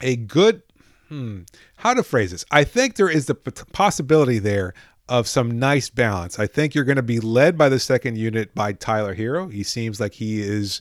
a 0.00 0.16
good 0.16 0.62
hmm, 1.08 1.42
how 1.76 1.94
to 1.94 2.02
phrase 2.02 2.30
this. 2.30 2.44
I 2.50 2.64
think 2.64 2.96
there 2.96 3.08
is 3.08 3.26
the 3.26 3.34
possibility 3.34 4.38
there 4.38 4.74
of 5.08 5.28
some 5.28 5.58
nice 5.58 5.88
balance. 5.88 6.38
I 6.38 6.46
think 6.46 6.74
you're 6.74 6.84
going 6.84 6.96
to 6.96 7.02
be 7.02 7.20
led 7.20 7.56
by 7.56 7.68
the 7.68 7.78
second 7.78 8.18
unit 8.18 8.54
by 8.54 8.72
Tyler 8.72 9.14
Herro. 9.14 9.52
He 9.52 9.62
seems 9.62 10.00
like 10.00 10.14
he 10.14 10.40
is 10.40 10.80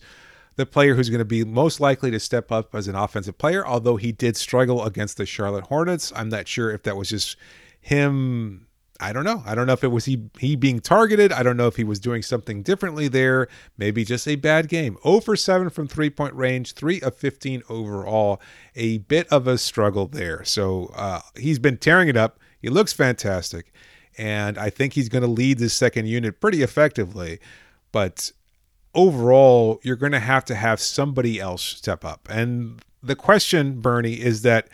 the 0.55 0.65
player 0.65 0.95
who's 0.95 1.09
going 1.09 1.19
to 1.19 1.25
be 1.25 1.43
most 1.43 1.79
likely 1.79 2.09
to 2.11 2.19
step 2.19 2.51
up 2.51 2.73
as 2.73 2.87
an 2.87 2.95
offensive 2.95 3.37
player, 3.37 3.65
although 3.65 3.97
he 3.97 4.11
did 4.11 4.37
struggle 4.37 4.83
against 4.83 5.17
the 5.17 5.25
Charlotte 5.25 5.65
Hornets. 5.65 6.11
I'm 6.15 6.29
not 6.29 6.47
sure 6.47 6.71
if 6.71 6.83
that 6.83 6.95
was 6.95 7.09
just 7.09 7.37
him 7.79 8.64
I 8.99 9.11
don't 9.11 9.25
know. 9.25 9.43
I 9.45 9.55
don't 9.55 9.67
know 9.67 9.73
if 9.73 9.83
it 9.83 9.89
was 9.89 10.05
he 10.05 10.29
he 10.39 10.55
being 10.55 10.79
targeted. 10.79 11.33
I 11.33 11.43
don't 11.43 11.57
know 11.57 11.67
if 11.67 11.75
he 11.75 11.83
was 11.83 11.99
doing 11.99 12.21
something 12.21 12.63
differently 12.63 13.07
there. 13.07 13.47
Maybe 13.77 14.05
just 14.05 14.27
a 14.27 14.35
bad 14.35 14.69
game. 14.69 14.97
0 15.03 15.19
for 15.19 15.35
7 15.35 15.69
from 15.69 15.87
three 15.87 16.09
point 16.09 16.33
range, 16.33 16.73
3 16.73 17.01
of 17.01 17.15
15 17.15 17.63
overall. 17.67 18.41
A 18.75 18.99
bit 18.99 19.27
of 19.27 19.47
a 19.47 19.57
struggle 19.57 20.07
there. 20.07 20.43
So 20.45 20.91
uh, 20.95 21.19
he's 21.37 21.59
been 21.59 21.77
tearing 21.77 22.07
it 22.07 22.15
up. 22.15 22.39
He 22.59 22.69
looks 22.69 22.93
fantastic. 22.93 23.73
And 24.17 24.57
I 24.57 24.69
think 24.69 24.93
he's 24.93 25.09
going 25.09 25.23
to 25.23 25.29
lead 25.29 25.57
this 25.59 25.73
second 25.73 26.07
unit 26.07 26.39
pretty 26.39 26.61
effectively. 26.61 27.39
But 27.91 28.31
overall, 28.93 29.79
you're 29.83 29.97
going 29.97 30.13
to 30.13 30.19
have 30.19 30.45
to 30.45 30.55
have 30.55 30.79
somebody 30.79 31.39
else 31.39 31.63
step 31.63 32.05
up. 32.05 32.27
And 32.31 32.81
the 33.03 33.15
question, 33.15 33.81
Bernie, 33.81 34.21
is 34.21 34.41
that 34.43 34.69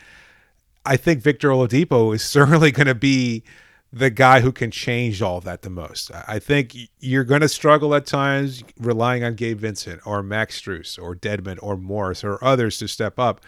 I 0.86 0.96
think 0.96 1.22
Victor 1.22 1.48
Oladipo 1.48 2.14
is 2.14 2.22
certainly 2.26 2.70
going 2.70 2.86
to 2.86 2.94
be 2.94 3.42
the 3.92 4.10
guy 4.10 4.40
who 4.40 4.52
can 4.52 4.70
change 4.70 5.20
all 5.20 5.40
that 5.42 5.62
the 5.62 5.70
most. 5.70 6.10
I 6.26 6.38
think 6.38 6.74
you're 6.98 7.24
going 7.24 7.42
to 7.42 7.48
struggle 7.48 7.94
at 7.94 8.06
times 8.06 8.64
relying 8.78 9.22
on 9.22 9.34
Gabe 9.34 9.58
Vincent 9.58 10.00
or 10.06 10.22
Max 10.22 10.60
Strus 10.60 11.00
or 11.00 11.14
Dedmon 11.14 11.58
or 11.60 11.76
Morris 11.76 12.24
or 12.24 12.42
others 12.42 12.78
to 12.78 12.88
step 12.88 13.18
up. 13.18 13.42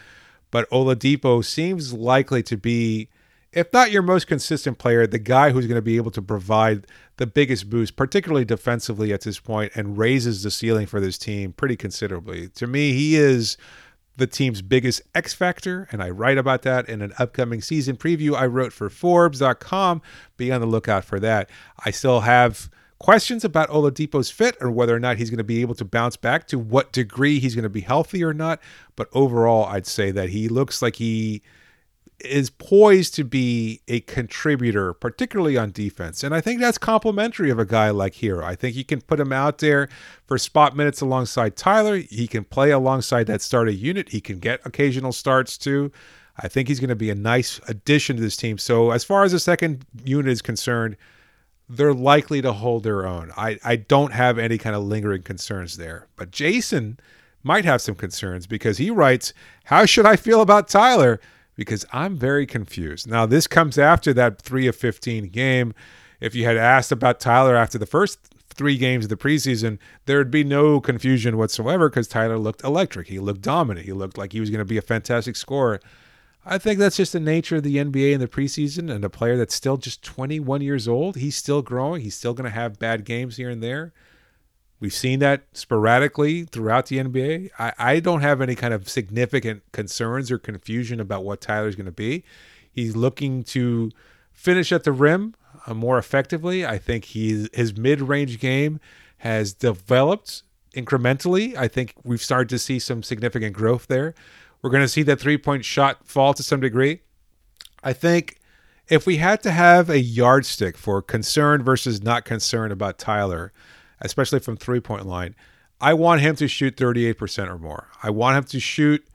But 0.51 0.69
Oladipo 0.69 1.43
seems 1.43 1.93
likely 1.93 2.43
to 2.43 2.57
be, 2.57 3.09
if 3.51 3.73
not 3.73 3.89
your 3.89 4.03
most 4.03 4.27
consistent 4.27 4.77
player, 4.77 5.07
the 5.07 5.17
guy 5.17 5.49
who's 5.49 5.65
going 5.65 5.79
to 5.79 5.81
be 5.81 5.97
able 5.97 6.11
to 6.11 6.21
provide 6.21 6.85
the 7.17 7.25
biggest 7.25 7.67
boost, 7.67 7.95
particularly 7.95 8.45
defensively 8.45 9.11
at 9.11 9.21
this 9.21 9.39
point, 9.39 9.71
and 9.75 9.97
raises 9.97 10.43
the 10.43 10.51
ceiling 10.51 10.85
for 10.85 10.99
this 10.99 11.17
team 11.17 11.53
pretty 11.53 11.75
considerably. 11.75 12.49
To 12.49 12.67
me, 12.67 12.93
he 12.93 13.15
is 13.15 13.57
the 14.17 14.27
team's 14.27 14.61
biggest 14.61 15.01
X 15.13 15.33
factor, 15.33 15.87
and 15.91 16.01
I 16.01 16.09
write 16.09 16.37
about 16.37 16.61
that 16.63 16.87
in 16.87 17.01
an 17.01 17.13
upcoming 17.19 17.61
season 17.61 17.97
preview 17.97 18.35
I 18.35 18.45
wrote 18.45 18.73
for 18.73 18.89
Forbes.com. 18.89 20.01
Be 20.37 20.51
on 20.51 20.61
the 20.61 20.67
lookout 20.67 21.05
for 21.05 21.19
that. 21.19 21.49
I 21.85 21.91
still 21.91 22.21
have 22.21 22.69
questions 22.99 23.43
about 23.43 23.69
Oladipo's 23.69 24.31
fit 24.31 24.55
or 24.61 24.71
whether 24.71 24.95
or 24.95 24.99
not 24.99 25.17
he's 25.17 25.29
going 25.29 25.37
to 25.37 25.43
be 25.43 25.61
able 25.61 25.75
to 25.75 25.85
bounce 25.85 26.15
back, 26.15 26.47
to 26.47 26.57
what 26.57 26.91
degree 26.91 27.39
he's 27.39 27.55
going 27.55 27.63
to 27.63 27.69
be 27.69 27.81
healthy 27.81 28.23
or 28.23 28.33
not. 28.33 28.61
But 28.95 29.09
overall, 29.13 29.65
I'd 29.65 29.87
say 29.87 30.11
that 30.11 30.29
he 30.29 30.47
looks 30.47 30.81
like 30.81 30.95
he 30.95 31.41
is 32.19 32.49
poised 32.49 33.13
to 33.15 33.23
be 33.23 33.81
a 33.87 33.99
contributor, 34.01 34.93
particularly 34.93 35.57
on 35.57 35.71
defense. 35.71 36.23
And 36.23 36.33
I 36.33 36.41
think 36.41 36.59
that's 36.59 36.77
complimentary 36.77 37.49
of 37.49 37.59
a 37.59 37.65
guy 37.65 37.89
like 37.89 38.15
Herro. 38.15 38.43
I 38.43 38.55
think 38.55 38.75
you 38.75 38.85
can 38.85 39.01
put 39.01 39.19
him 39.19 39.33
out 39.33 39.57
there 39.57 39.89
for 40.25 40.37
spot 40.37 40.75
minutes 40.75 41.01
alongside 41.01 41.55
Tyler. 41.55 41.97
He 41.97 42.27
can 42.27 42.43
play 42.43 42.71
alongside 42.71 43.27
that 43.27 43.41
starter 43.41 43.71
unit. 43.71 44.09
He 44.09 44.21
can 44.21 44.39
get 44.39 44.65
occasional 44.65 45.11
starts 45.11 45.57
too. 45.57 45.91
I 46.37 46.47
think 46.47 46.67
he's 46.67 46.79
going 46.79 46.89
to 46.89 46.95
be 46.95 47.09
a 47.09 47.15
nice 47.15 47.59
addition 47.67 48.15
to 48.17 48.21
this 48.21 48.37
team. 48.37 48.57
So 48.57 48.91
as 48.91 49.03
far 49.03 49.23
as 49.23 49.31
the 49.31 49.39
second 49.39 49.85
unit 50.03 50.31
is 50.31 50.41
concerned, 50.41 50.97
they're 51.67 51.93
likely 51.93 52.41
to 52.41 52.53
hold 52.53 52.83
their 52.83 53.05
own. 53.05 53.31
I, 53.37 53.57
I 53.63 53.75
don't 53.77 54.13
have 54.13 54.37
any 54.37 54.57
kind 54.57 54.75
of 54.75 54.83
lingering 54.83 55.23
concerns 55.23 55.77
there. 55.77 56.07
But 56.15 56.31
Jason 56.31 56.99
might 57.43 57.65
have 57.65 57.81
some 57.81 57.95
concerns 57.95 58.47
because 58.47 58.77
he 58.77 58.89
writes, 58.89 59.33
How 59.65 59.85
should 59.85 60.05
I 60.05 60.15
feel 60.15 60.41
about 60.41 60.67
Tyler? 60.67 61.19
Because 61.55 61.85
I'm 61.91 62.17
very 62.17 62.45
confused. 62.45 63.07
Now, 63.07 63.25
this 63.25 63.47
comes 63.47 63.77
after 63.77 64.13
that 64.13 64.41
3 64.41 64.67
of 64.67 64.75
15 64.75 65.29
game. 65.29 65.73
If 66.19 66.35
you 66.35 66.45
had 66.45 66.57
asked 66.57 66.91
about 66.91 67.19
Tyler 67.19 67.55
after 67.55 67.77
the 67.77 67.85
first 67.85 68.19
three 68.55 68.77
games 68.77 69.05
of 69.05 69.09
the 69.09 69.17
preseason, 69.17 69.77
there 70.05 70.17
would 70.17 70.31
be 70.31 70.43
no 70.43 70.79
confusion 70.79 71.37
whatsoever 71.37 71.89
because 71.89 72.07
Tyler 72.07 72.37
looked 72.37 72.63
electric. 72.63 73.07
He 73.07 73.19
looked 73.19 73.41
dominant. 73.41 73.85
He 73.85 73.93
looked 73.93 74.17
like 74.17 74.31
he 74.31 74.39
was 74.39 74.49
going 74.49 74.59
to 74.59 74.65
be 74.65 74.77
a 74.77 74.81
fantastic 74.81 75.35
scorer. 75.35 75.79
I 76.45 76.57
think 76.57 76.79
that's 76.79 76.97
just 76.97 77.13
the 77.13 77.19
nature 77.19 77.57
of 77.57 77.63
the 77.63 77.77
NBA 77.77 78.13
in 78.13 78.19
the 78.19 78.27
preseason 78.27 78.93
and 78.93 79.03
a 79.03 79.09
player 79.09 79.35
that's 79.35 79.55
still 79.55 79.77
just 79.77 80.03
21 80.03 80.61
years 80.61 80.87
old. 80.87 81.17
He's 81.17 81.35
still 81.35 81.63
growing. 81.63 82.01
He's 82.01 82.15
still 82.15 82.33
going 82.33 82.45
to 82.45 82.55
have 82.55 82.79
bad 82.79 83.03
games 83.03 83.37
here 83.37 83.49
and 83.49 83.63
there. 83.63 83.93
We've 84.85 84.93
seen 84.93 85.17
that 85.17 85.45
sporadically 85.53 86.43
throughout 86.43 86.85
the 86.85 86.99
NBA. 86.99 87.49
I, 87.57 87.73
I 87.79 87.99
don't 87.99 88.21
have 88.21 88.39
any 88.39 88.53
kind 88.53 88.71
of 88.71 88.87
significant 88.87 89.63
concerns 89.71 90.29
or 90.29 90.37
confusion 90.37 90.99
about 90.99 91.23
what 91.23 91.41
Tyler's 91.41 91.75
going 91.75 91.87
to 91.87 91.91
be. 91.91 92.23
He's 92.71 92.95
looking 92.95 93.43
to 93.45 93.89
finish 94.31 94.71
at 94.71 94.83
the 94.83 94.91
rim 94.91 95.33
uh, 95.65 95.73
more 95.73 95.97
effectively. 95.97 96.67
I 96.67 96.77
think 96.77 97.05
he's, 97.05 97.49
his 97.51 97.75
mid 97.75 97.99
range 97.99 98.39
game 98.39 98.79
has 99.17 99.53
developed 99.53 100.43
incrementally. 100.75 101.55
I 101.55 101.67
think 101.67 101.95
we've 102.03 102.21
started 102.21 102.49
to 102.49 102.59
see 102.59 102.77
some 102.77 103.01
significant 103.01 103.55
growth 103.55 103.87
there. 103.87 104.13
We're 104.61 104.69
going 104.69 104.83
to 104.83 104.87
see 104.87 105.01
that 105.01 105.19
three 105.19 105.39
point 105.39 105.65
shot 105.65 106.05
fall 106.05 106.35
to 106.35 106.43
some 106.43 106.59
degree. 106.59 106.99
I 107.83 107.93
think 107.93 108.39
if 108.87 109.07
we 109.07 109.17
had 109.17 109.41
to 109.41 109.51
have 109.51 109.89
a 109.89 109.99
yardstick 109.99 110.77
for 110.77 111.01
concern 111.01 111.63
versus 111.63 112.03
not 112.03 112.23
concern 112.23 112.71
about 112.71 112.99
Tyler, 112.99 113.51
especially 114.01 114.39
from 114.39 114.57
three 114.57 114.79
point 114.79 115.05
line. 115.05 115.35
I 115.81 115.93
want 115.93 116.21
him 116.21 116.35
to 116.37 116.47
shoot 116.47 116.77
38% 116.77 117.49
or 117.49 117.57
more. 117.57 117.89
I 118.01 118.09
want 118.09 118.37
him 118.37 118.43
to 118.45 118.59
shoot 118.59 119.05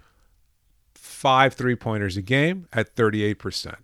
five 0.94 1.54
three 1.54 1.76
pointers 1.76 2.16
a 2.16 2.22
game 2.22 2.68
at 2.72 2.94
38%. 2.96 3.76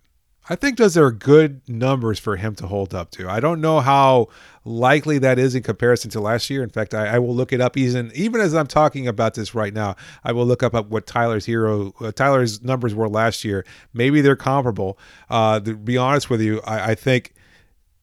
I 0.49 0.55
think 0.55 0.77
those 0.77 0.95
are 0.95 1.11
good 1.11 1.61
numbers 1.67 2.19
for 2.19 2.37
him 2.37 2.55
to 2.55 2.67
hold 2.67 2.93
up 2.93 3.11
to. 3.11 3.29
I 3.29 3.39
don't 3.39 3.59
know 3.59 3.81
how 3.81 4.29
likely 4.63 5.17
that 5.19 5.37
is 5.37 5.55
in 5.55 5.63
comparison 5.63 6.09
to 6.11 6.21
last 6.21 6.49
year. 6.49 6.63
In 6.63 6.69
fact, 6.69 6.93
I, 6.93 7.15
I 7.15 7.19
will 7.19 7.35
look 7.35 7.51
it 7.51 7.59
up 7.59 7.75
even 7.75 8.11
even 8.15 8.39
as 8.39 8.55
I'm 8.55 8.67
talking 8.67 9.07
about 9.07 9.33
this 9.33 9.53
right 9.53 9.73
now. 9.73 9.95
I 10.23 10.31
will 10.31 10.45
look 10.45 10.63
up, 10.63 10.73
up 10.73 10.87
what 10.87 11.05
Tyler's 11.05 11.45
hero 11.45 11.93
uh, 11.99 12.11
Tyler's 12.11 12.63
numbers 12.63 12.95
were 12.95 13.09
last 13.09 13.43
year. 13.43 13.65
Maybe 13.93 14.21
they're 14.21 14.37
comparable. 14.37 14.97
Uh, 15.29 15.59
to 15.59 15.75
be 15.75 15.97
honest 15.97 16.29
with 16.29 16.41
you, 16.41 16.61
I, 16.61 16.91
I 16.91 16.95
think 16.95 17.33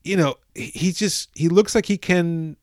you 0.02 0.16
know 0.16 0.34
he 0.54 0.92
just 0.92 1.30
he 1.34 1.48
looks 1.48 1.74
like 1.74 1.86
he 1.86 1.96
can 1.96 2.56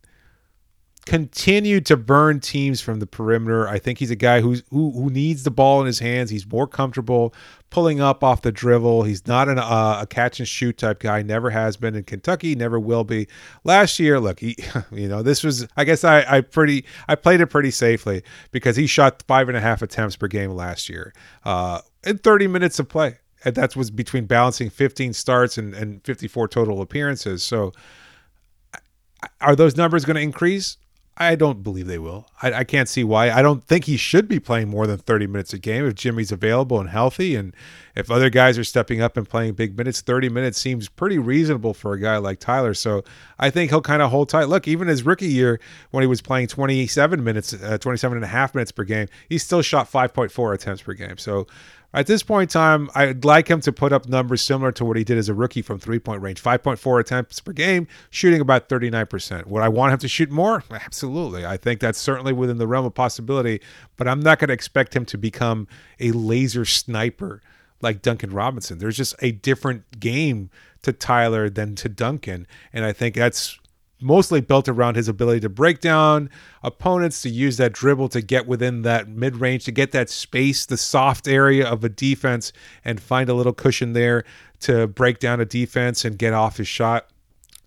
continued 1.05 1.85
to 1.87 1.97
burn 1.97 2.39
teams 2.39 2.79
from 2.79 2.99
the 2.99 3.07
perimeter. 3.07 3.67
I 3.67 3.79
think 3.79 3.97
he's 3.97 4.11
a 4.11 4.15
guy 4.15 4.41
who's 4.41 4.63
who, 4.69 4.91
who 4.91 5.09
needs 5.09 5.43
the 5.43 5.51
ball 5.51 5.81
in 5.81 5.87
his 5.87 5.99
hands. 5.99 6.29
He's 6.29 6.45
more 6.45 6.67
comfortable 6.67 7.33
pulling 7.69 7.99
up 7.99 8.23
off 8.23 8.41
the 8.41 8.51
dribble. 8.51 9.03
He's 9.03 9.25
not 9.25 9.49
an, 9.49 9.57
uh, 9.57 9.99
a 10.01 10.07
catch 10.07 10.39
and 10.39 10.47
shoot 10.47 10.77
type 10.77 10.99
guy. 10.99 11.23
Never 11.23 11.49
has 11.49 11.77
been 11.77 11.95
in 11.95 12.03
Kentucky. 12.03 12.53
Never 12.53 12.79
will 12.79 13.03
be. 13.03 13.27
Last 13.63 13.97
year, 13.97 14.19
look, 14.19 14.39
he, 14.39 14.55
you 14.91 15.07
know, 15.07 15.23
this 15.23 15.43
was. 15.43 15.67
I 15.75 15.85
guess 15.85 16.03
I, 16.03 16.23
I 16.27 16.41
pretty 16.41 16.85
I 17.07 17.15
played 17.15 17.41
it 17.41 17.47
pretty 17.47 17.71
safely 17.71 18.23
because 18.51 18.75
he 18.75 18.85
shot 18.85 19.23
five 19.27 19.47
and 19.47 19.57
a 19.57 19.61
half 19.61 19.81
attempts 19.81 20.15
per 20.15 20.27
game 20.27 20.51
last 20.51 20.87
year 20.87 21.13
uh, 21.45 21.81
in 22.03 22.19
30 22.19 22.47
minutes 22.47 22.79
of 22.79 22.89
play. 22.89 23.17
And 23.43 23.55
that 23.55 23.75
was 23.75 23.89
between 23.89 24.25
balancing 24.27 24.69
15 24.69 25.13
starts 25.13 25.57
and, 25.57 25.73
and 25.73 26.03
54 26.03 26.47
total 26.47 26.79
appearances. 26.79 27.41
So, 27.41 27.73
are 29.39 29.55
those 29.55 29.75
numbers 29.75 30.05
going 30.05 30.15
to 30.15 30.21
increase? 30.21 30.77
I 31.17 31.35
don't 31.35 31.61
believe 31.61 31.87
they 31.87 31.99
will. 31.99 32.27
I, 32.41 32.53
I, 32.53 32.63
can't 32.63 32.87
see 32.87 33.03
why. 33.03 33.29
I 33.31 33.41
don't 33.41 33.63
think 33.63 33.85
he 33.85 33.97
should 33.97 34.29
be 34.29 34.39
playing 34.39 34.69
more 34.69 34.87
than 34.87 34.97
30 34.97 35.27
minutes 35.27 35.53
a 35.53 35.59
game 35.59 35.85
if 35.85 35.93
Jimmy's 35.93 36.31
available 36.31 36.79
and 36.79 36.89
healthy. 36.89 37.35
And 37.35 37.53
if 37.95 38.09
other 38.09 38.29
guys 38.29 38.57
are 38.57 38.63
stepping 38.63 39.01
up 39.01 39.17
and 39.17 39.27
playing 39.27 39.53
big 39.53 39.77
minutes, 39.77 39.99
30 39.99 40.29
minutes 40.29 40.57
seems 40.57 40.87
pretty 40.87 41.19
reasonable 41.19 41.73
for 41.73 41.93
a 41.93 41.99
guy 41.99 42.17
like 42.17 42.39
Tyler. 42.39 42.73
So 42.73 43.03
I 43.37 43.49
think 43.49 43.71
he'll 43.71 43.81
kind 43.81 44.01
of 44.01 44.09
hold 44.09 44.29
tight. 44.29 44.45
Look, 44.45 44.67
even 44.69 44.87
his 44.87 45.03
rookie 45.03 45.27
year, 45.27 45.59
when 45.91 46.01
he 46.01 46.07
was 46.07 46.21
playing 46.21 46.47
27 46.47 47.21
minutes, 47.23 47.53
uh, 47.53 47.77
27 47.77 48.17
and 48.17 48.25
a 48.25 48.29
half 48.29 48.55
minutes 48.55 48.71
per 48.71 48.85
game, 48.85 49.07
he 49.27 49.37
still 49.37 49.61
shot 49.61 49.91
5.4 49.91 50.53
attempts 50.53 50.81
per 50.81 50.93
game. 50.93 51.17
So 51.17 51.45
at 51.93 52.07
this 52.07 52.23
point 52.23 52.49
in 52.49 52.53
time, 52.53 52.89
I'd 52.95 53.25
like 53.25 53.49
him 53.49 53.59
to 53.61 53.73
put 53.73 53.91
up 53.91 54.07
numbers 54.07 54.41
similar 54.41 54.71
to 54.73 54.85
what 54.85 54.95
he 54.95 55.03
did 55.03 55.17
as 55.17 55.27
a 55.27 55.33
rookie 55.33 55.61
from 55.61 55.77
three 55.77 55.99
point 55.99 56.21
range 56.21 56.41
5.4 56.41 56.99
attempts 57.01 57.39
per 57.41 57.51
game, 57.51 57.87
shooting 58.09 58.39
about 58.39 58.69
39%. 58.69 59.47
Would 59.47 59.61
I 59.61 59.67
want 59.67 59.93
him 59.93 59.99
to 59.99 60.07
shoot 60.07 60.31
more? 60.31 60.63
Absolutely. 60.71 61.00
I 61.45 61.57
think 61.57 61.79
that's 61.79 61.99
certainly 61.99 62.33
within 62.33 62.57
the 62.57 62.67
realm 62.67 62.85
of 62.85 62.93
possibility, 62.93 63.61
but 63.97 64.07
I'm 64.07 64.19
not 64.19 64.39
going 64.39 64.49
to 64.49 64.53
expect 64.53 64.95
him 64.95 65.05
to 65.05 65.17
become 65.17 65.67
a 65.99 66.11
laser 66.11 66.65
sniper 66.65 67.41
like 67.81 68.01
Duncan 68.01 68.31
Robinson. 68.31 68.77
There's 68.77 68.97
just 68.97 69.15
a 69.19 69.31
different 69.31 69.99
game 69.99 70.49
to 70.83 70.93
Tyler 70.93 71.49
than 71.49 71.75
to 71.75 71.89
Duncan. 71.89 72.47
And 72.73 72.85
I 72.85 72.93
think 72.93 73.15
that's 73.15 73.59
mostly 74.01 74.41
built 74.41 74.67
around 74.67 74.95
his 74.95 75.07
ability 75.07 75.39
to 75.41 75.49
break 75.49 75.79
down 75.79 76.29
opponents, 76.63 77.21
to 77.21 77.29
use 77.29 77.57
that 77.57 77.71
dribble 77.71 78.09
to 78.09 78.21
get 78.21 78.47
within 78.47 78.81
that 78.81 79.07
mid 79.07 79.37
range, 79.37 79.65
to 79.65 79.71
get 79.71 79.91
that 79.91 80.09
space, 80.09 80.65
the 80.65 80.77
soft 80.77 81.27
area 81.27 81.67
of 81.67 81.83
a 81.83 81.89
defense, 81.89 82.51
and 82.83 82.99
find 82.99 83.29
a 83.29 83.33
little 83.33 83.53
cushion 83.53 83.93
there 83.93 84.23
to 84.59 84.87
break 84.87 85.19
down 85.19 85.39
a 85.39 85.45
defense 85.45 86.03
and 86.03 86.17
get 86.17 86.33
off 86.33 86.57
his 86.57 86.67
shot 86.67 87.10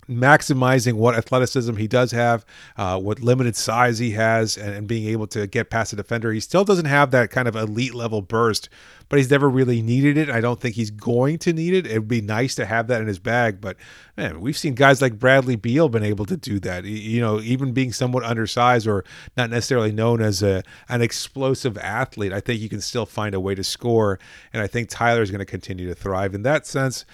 maximizing 0.09 0.95
what 0.95 1.15
athleticism 1.15 1.77
he 1.77 1.87
does 1.87 2.13
have, 2.13 2.45
uh, 2.77 2.99
what 2.99 3.21
limited 3.21 3.57
size 3.57 3.99
he 3.99 4.13
has, 4.13 4.57
and, 4.57 4.75
and, 4.75 4.87
being 4.87 5.09
able 5.09 5.27
to 5.27 5.47
get 5.47 5.71
past 5.71 5.93
a 5.93 5.97
defender. 5.97 6.33
He 6.33 6.41
still 6.41 6.65
doesn't 6.65 6.85
have 6.85 7.11
that 7.13 7.31
kind 7.31 7.49
of 7.49 7.57
elite 7.57 7.95
level 7.95 8.21
burst, 8.23 8.69
but 9.09 9.19
he's 9.19 9.31
never 9.31 9.49
really 9.49 9.83
needed 9.83 10.17
it. 10.17 10.31
I 10.31 10.41
don't 10.41 10.61
think 10.61 10.75
he's 10.75 10.91
going 10.91 11.39
to 11.39 11.53
need 11.53 11.75
it. 11.75 11.87
It 11.87 11.99
would 11.99 12.09
be 12.09 12.21
nice 12.21 12.55
to 12.57 12.67
have 12.67 12.89
that 12.89 13.01
in 13.01 13.07
his 13.07 13.19
bag, 13.19 13.61
but 13.61 13.77
man, 14.17 14.41
we've 14.41 14.57
seen 14.57 14.75
guys 14.75 15.03
like 15.03 15.19
Bradley 15.19 15.57
Beal 15.57 15.89
been 15.89 16.05
able 16.05 16.27
to 16.27 16.37
do 16.37 16.59
that. 16.61 16.85
You 16.85 17.21
know, 17.21 17.41
even 17.41 17.73
being 17.73 17.93
somewhat 17.93 18.25
undersized 18.25 18.87
or 18.87 19.05
not 19.37 19.51
necessarily 19.51 19.93
known 19.93 20.21
as 20.21 20.43
a 20.43 20.63
an 20.89 21.03
explosive 21.03 21.79
athlete, 21.79 22.33
I 22.33 22.41
think 22.41 22.61
you 22.61 22.69
can 22.69 22.81
still 22.81 23.07
find 23.07 23.35
a 23.35 23.41
way 23.41 23.55
to 23.55 23.65
score, 23.65 24.19
and 24.53 24.63
I 24.63 24.67
think 24.67 24.89
Tyler 24.89 25.23
is 25.23 25.31
going 25.31 25.41
to 25.41 25.45
continue 25.45 25.89
to 25.89 25.95
thrive 25.95 26.35
in 26.35 26.43
that 26.43 26.67
sense. 26.67 27.05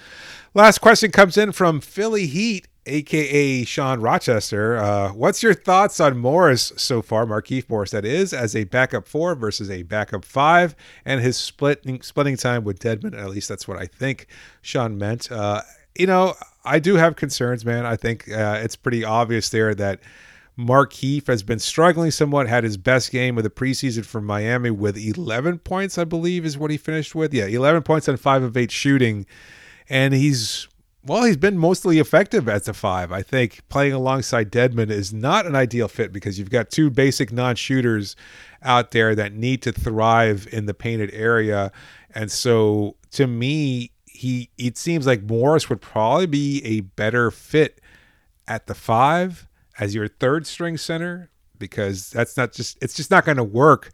Last 0.53 0.79
question 0.79 1.11
comes 1.11 1.37
in 1.37 1.51
from 1.51 1.79
Philly 1.79 2.27
Heat 2.27 2.67
aka 2.85 3.63
Sean 3.63 4.01
Rochester. 4.01 4.77
Uh, 4.77 5.13
what's 5.13 5.43
your 5.43 5.53
thoughts 5.53 5.99
on 5.99 6.17
Morris 6.17 6.71
so 6.77 7.01
far, 7.01 7.25
Markieff 7.25 7.69
Morris, 7.69 7.91
that 7.91 8.05
is, 8.05 8.33
as 8.33 8.55
a 8.55 8.63
backup 8.65 9.07
four 9.07 9.35
versus 9.35 9.69
a 9.69 9.83
backup 9.83 10.25
five, 10.25 10.75
and 11.05 11.21
his 11.21 11.37
splitting 11.81 12.01
splitting 12.01 12.37
time 12.37 12.63
with 12.63 12.79
Dedmon? 12.79 13.17
At 13.17 13.29
least 13.29 13.49
that's 13.49 13.67
what 13.67 13.77
I 13.77 13.85
think 13.85 14.27
Sean 14.61 14.97
meant. 14.97 15.31
Uh, 15.31 15.61
you 15.97 16.07
know, 16.07 16.35
I 16.63 16.79
do 16.79 16.95
have 16.95 17.15
concerns, 17.15 17.65
man. 17.65 17.85
I 17.85 17.95
think 17.95 18.31
uh, 18.31 18.59
it's 18.63 18.75
pretty 18.75 19.03
obvious 19.03 19.49
there 19.49 19.73
that. 19.75 19.99
Markieff 20.59 21.27
has 21.27 21.43
been 21.43 21.57
struggling 21.57 22.11
somewhat, 22.11 22.47
had 22.47 22.65
his 22.65 22.75
best 22.75 23.09
game 23.09 23.37
of 23.37 23.43
the 23.43 23.49
preseason 23.49 24.05
for 24.05 24.19
Miami 24.21 24.69
with 24.69 24.97
11 24.97 25.59
points, 25.59 25.97
I 25.97 26.03
believe, 26.03 26.45
is 26.45 26.57
what 26.57 26.69
he 26.69 26.77
finished 26.77 27.15
with. 27.15 27.33
Yeah, 27.33 27.45
11 27.45 27.83
points 27.83 28.09
on 28.09 28.17
5 28.17 28.43
of 28.43 28.57
8 28.57 28.69
shooting. 28.69 29.25
And 29.89 30.13
he's 30.13 30.67
well, 31.03 31.23
he's 31.23 31.37
been 31.37 31.57
mostly 31.57 31.99
effective 31.99 32.47
as 32.47 32.67
a 32.67 32.73
five. 32.73 33.11
I 33.11 33.23
think 33.23 33.67
playing 33.69 33.93
alongside 33.93 34.51
Dedmon 34.51 34.91
is 34.91 35.11
not 35.11 35.45
an 35.45 35.55
ideal 35.55 35.87
fit 35.87 36.13
because 36.13 36.37
you've 36.37 36.51
got 36.51 36.69
two 36.69 36.89
basic 36.89 37.31
non 37.31 37.55
shooters 37.55 38.15
out 38.61 38.91
there 38.91 39.15
that 39.15 39.33
need 39.33 39.61
to 39.63 39.71
thrive 39.71 40.47
in 40.51 40.67
the 40.67 40.73
painted 40.73 41.09
area. 41.13 41.71
And 42.13 42.31
so 42.31 42.97
to 43.11 43.25
me, 43.25 43.91
he 44.05 44.51
it 44.57 44.77
seems 44.77 45.07
like 45.07 45.23
Morris 45.23 45.69
would 45.69 45.81
probably 45.81 46.27
be 46.27 46.63
a 46.63 46.81
better 46.81 47.31
fit 47.31 47.81
at 48.47 48.67
the 48.67 48.75
five 48.75 49.47
as 49.79 49.95
your 49.95 50.07
third 50.07 50.45
string 50.45 50.77
center 50.77 51.31
because 51.57 52.11
that's 52.11 52.37
not 52.37 52.51
just 52.51 52.77
it's 52.81 52.93
just 52.93 53.09
not 53.09 53.25
going 53.25 53.37
to 53.37 53.43
work 53.43 53.91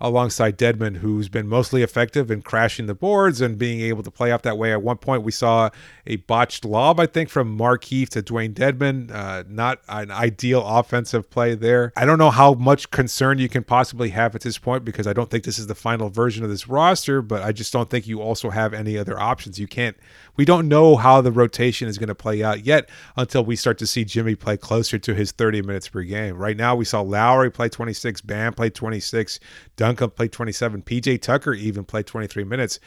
alongside 0.00 0.56
Dedmon, 0.56 0.96
who's 0.96 1.28
been 1.28 1.46
mostly 1.46 1.82
effective 1.82 2.30
in 2.30 2.42
crashing 2.42 2.86
the 2.86 2.94
boards 2.94 3.40
and 3.40 3.58
being 3.58 3.80
able 3.80 4.02
to 4.02 4.10
play 4.10 4.32
off 4.32 4.42
that 4.42 4.56
way. 4.56 4.72
At 4.72 4.82
one 4.82 4.96
point, 4.96 5.22
we 5.22 5.32
saw 5.32 5.70
a 6.06 6.16
botched 6.16 6.64
lob, 6.64 6.98
I 6.98 7.06
think, 7.06 7.28
from 7.28 7.58
Markieff 7.58 8.08
to 8.10 8.22
Dewayne 8.22 8.54
Dedmon. 8.54 9.12
Uh, 9.12 9.44
not 9.48 9.80
an 9.88 10.10
ideal 10.10 10.66
offensive 10.66 11.28
play 11.28 11.54
there. 11.54 11.92
I 11.96 12.06
don't 12.06 12.18
know 12.18 12.30
how 12.30 12.54
much 12.54 12.90
concern 12.90 13.38
you 13.38 13.48
can 13.48 13.62
possibly 13.62 14.10
have 14.10 14.34
at 14.34 14.40
this 14.40 14.58
point 14.58 14.84
because 14.84 15.06
I 15.06 15.12
don't 15.12 15.30
think 15.30 15.44
this 15.44 15.58
is 15.58 15.66
the 15.66 15.74
final 15.74 16.08
version 16.08 16.44
of 16.44 16.50
this 16.50 16.68
roster, 16.68 17.20
but 17.20 17.42
I 17.42 17.52
just 17.52 17.72
don't 17.72 17.90
think 17.90 18.06
you 18.06 18.22
also 18.22 18.50
have 18.50 18.72
any 18.72 18.96
other 18.96 19.18
options. 19.18 19.58
You 19.58 19.66
can't, 19.66 19.96
we 20.36 20.44
don't 20.44 20.68
know 20.68 20.96
how 20.96 21.20
the 21.20 21.32
rotation 21.32 21.88
is 21.88 21.98
going 21.98 22.08
to 22.08 22.14
play 22.14 22.42
out 22.42 22.64
yet 22.64 22.88
until 23.16 23.44
we 23.44 23.56
start 23.56 23.78
to 23.78 23.86
see 23.86 24.04
Jimmy 24.04 24.34
play 24.34 24.56
closer 24.56 24.98
to 24.98 25.14
his 25.14 25.32
30 25.32 25.62
minutes 25.62 25.88
per 25.88 26.02
game. 26.02 26.36
Right 26.36 26.56
now, 26.56 26.74
we 26.74 26.84
saw 26.84 27.00
Lowry 27.00 27.50
play 27.50 27.68
26, 27.68 28.20
Bam 28.22 28.54
play 28.54 28.70
26, 28.70 29.40
Duncan 29.76 30.10
played 30.10 30.32
27. 30.32 30.82
PJ 30.82 31.20
Tucker 31.22 31.54
even 31.54 31.84
played 31.84 32.06
23 32.06 32.44
minutes. 32.44 32.80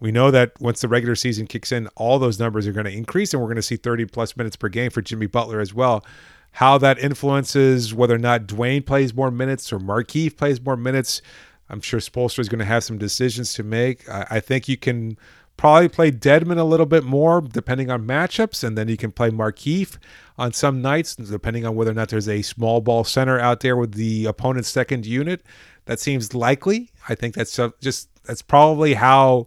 We 0.00 0.12
know 0.12 0.30
that 0.30 0.52
once 0.60 0.80
the 0.80 0.88
regular 0.88 1.16
season 1.16 1.46
kicks 1.46 1.72
in, 1.72 1.88
all 1.96 2.18
those 2.18 2.38
numbers 2.38 2.66
are 2.66 2.72
going 2.72 2.86
to 2.86 2.92
increase, 2.92 3.32
and 3.32 3.42
we're 3.42 3.48
going 3.48 3.56
to 3.56 3.62
see 3.62 3.76
30 3.76 4.06
plus 4.06 4.36
minutes 4.36 4.56
per 4.56 4.68
game 4.68 4.90
for 4.90 5.02
Jimmy 5.02 5.26
Butler 5.26 5.60
as 5.60 5.74
well. 5.74 6.04
How 6.52 6.78
that 6.78 6.98
influences 6.98 7.92
whether 7.92 8.14
or 8.14 8.18
not 8.18 8.46
Dewayne 8.46 8.86
plays 8.86 9.14
more 9.14 9.30
minutes 9.30 9.72
or 9.72 9.78
Markieff 9.78 10.36
plays 10.36 10.60
more 10.60 10.76
minutes, 10.76 11.20
I'm 11.68 11.80
sure 11.80 12.00
Spoelstra 12.00 12.40
is 12.40 12.48
going 12.48 12.60
to 12.60 12.64
have 12.64 12.84
some 12.84 12.98
decisions 12.98 13.52
to 13.54 13.62
make. 13.62 14.08
I, 14.08 14.26
I 14.30 14.40
think 14.40 14.68
you 14.68 14.76
can 14.76 15.18
probably 15.58 15.88
play 15.88 16.10
Dedmon 16.10 16.56
a 16.56 16.64
little 16.64 16.86
bit 16.86 17.04
more 17.04 17.42
depending 17.42 17.90
on 17.90 18.06
matchups, 18.06 18.64
and 18.64 18.78
then 18.78 18.88
you 18.88 18.96
can 18.96 19.12
play 19.12 19.28
Markieff 19.28 19.98
on 20.38 20.54
some 20.54 20.80
nights, 20.80 21.16
depending 21.16 21.66
on 21.66 21.74
whether 21.74 21.90
or 21.90 21.94
not 21.94 22.08
there's 22.08 22.28
a 22.28 22.40
small 22.40 22.80
ball 22.80 23.04
center 23.04 23.38
out 23.38 23.60
there 23.60 23.76
with 23.76 23.92
the 23.92 24.24
opponent's 24.24 24.70
second 24.70 25.04
unit. 25.04 25.42
That 25.84 26.00
seems 26.00 26.32
likely. 26.32 26.90
I 27.08 27.14
think 27.14 27.34
that's 27.34 27.58
just 27.80 28.08
that's 28.24 28.40
probably 28.40 28.94
how 28.94 29.46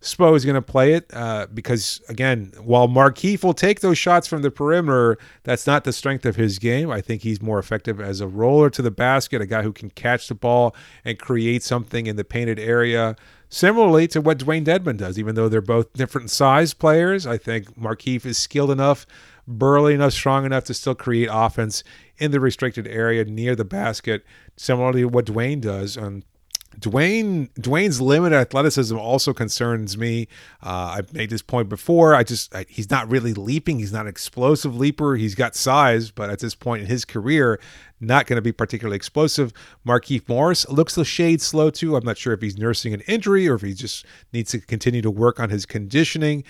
Spo 0.00 0.36
is 0.36 0.44
going 0.44 0.54
to 0.54 0.62
play 0.62 0.92
it 0.92 1.10
uh, 1.12 1.48
because 1.52 2.00
again, 2.08 2.52
while 2.62 2.86
Markieff 2.86 3.42
will 3.42 3.54
take 3.54 3.80
those 3.80 3.98
shots 3.98 4.28
from 4.28 4.42
the 4.42 4.50
perimeter, 4.50 5.18
that's 5.42 5.66
not 5.66 5.82
the 5.82 5.92
strength 5.92 6.24
of 6.24 6.36
his 6.36 6.60
game. 6.60 6.88
I 6.90 7.00
think 7.00 7.22
he's 7.22 7.42
more 7.42 7.58
effective 7.58 8.00
as 8.00 8.20
a 8.20 8.28
roller 8.28 8.70
to 8.70 8.82
the 8.82 8.92
basket, 8.92 9.42
a 9.42 9.46
guy 9.46 9.62
who 9.62 9.72
can 9.72 9.90
catch 9.90 10.28
the 10.28 10.36
ball 10.36 10.76
and 11.04 11.18
create 11.18 11.64
something 11.64 12.06
in 12.06 12.14
the 12.14 12.24
painted 12.24 12.60
area. 12.60 13.16
Similarly 13.50 14.06
to 14.08 14.20
what 14.20 14.38
Dewayne 14.38 14.64
Dedmon 14.64 14.98
does, 14.98 15.18
even 15.18 15.34
though 15.34 15.48
they're 15.48 15.62
both 15.62 15.92
different 15.94 16.30
size 16.30 16.74
players, 16.74 17.26
I 17.26 17.38
think 17.38 17.78
Markieff 17.78 18.26
is 18.26 18.36
skilled 18.36 18.70
enough, 18.70 19.06
burly 19.46 19.94
enough, 19.94 20.12
strong 20.12 20.44
enough 20.44 20.64
to 20.64 20.74
still 20.74 20.94
create 20.94 21.30
offense 21.32 21.82
in 22.18 22.30
the 22.30 22.40
restricted 22.40 22.86
area 22.86 23.24
near 23.24 23.56
the 23.56 23.64
basket, 23.64 24.24
similarly 24.56 25.00
to 25.00 25.08
what 25.08 25.26
Dewayne 25.26 25.62
does. 25.62 25.96
And 25.96 26.24
Dewayne 26.78 27.50
Dewayne's 27.54 28.00
limited 28.00 28.36
athleticism 28.36 28.96
also 28.96 29.32
concerns 29.32 29.96
me. 29.96 30.28
Uh, 30.62 30.96
I've 30.96 31.12
made 31.12 31.30
this 31.30 31.42
point 31.42 31.68
before. 31.68 32.14
I 32.14 32.22
just 32.22 32.54
I, 32.54 32.66
he's 32.68 32.90
not 32.90 33.10
really 33.10 33.34
leaping. 33.34 33.78
He's 33.78 33.92
not 33.92 34.02
an 34.02 34.08
explosive 34.08 34.76
leaper. 34.76 35.16
He's 35.16 35.34
got 35.34 35.54
size, 35.54 36.10
but 36.10 36.30
at 36.30 36.38
this 36.38 36.54
point 36.54 36.82
in 36.82 36.88
his 36.88 37.04
career, 37.04 37.58
not 38.00 38.26
going 38.26 38.36
to 38.36 38.42
be 38.42 38.52
particularly 38.52 38.96
explosive. 38.96 39.52
Markieff 39.86 40.28
Morris 40.28 40.68
looks 40.68 40.96
a 40.96 41.04
shade 41.04 41.40
slow 41.40 41.70
too. 41.70 41.96
I'm 41.96 42.04
not 42.04 42.18
sure 42.18 42.32
if 42.32 42.42
he's 42.42 42.58
nursing 42.58 42.94
an 42.94 43.00
injury 43.02 43.48
or 43.48 43.54
if 43.54 43.62
he 43.62 43.74
just 43.74 44.04
needs 44.32 44.50
to 44.52 44.60
continue 44.60 45.02
to 45.02 45.10
work 45.10 45.40
on 45.40 45.50
his 45.50 45.66
conditioning 45.66 46.44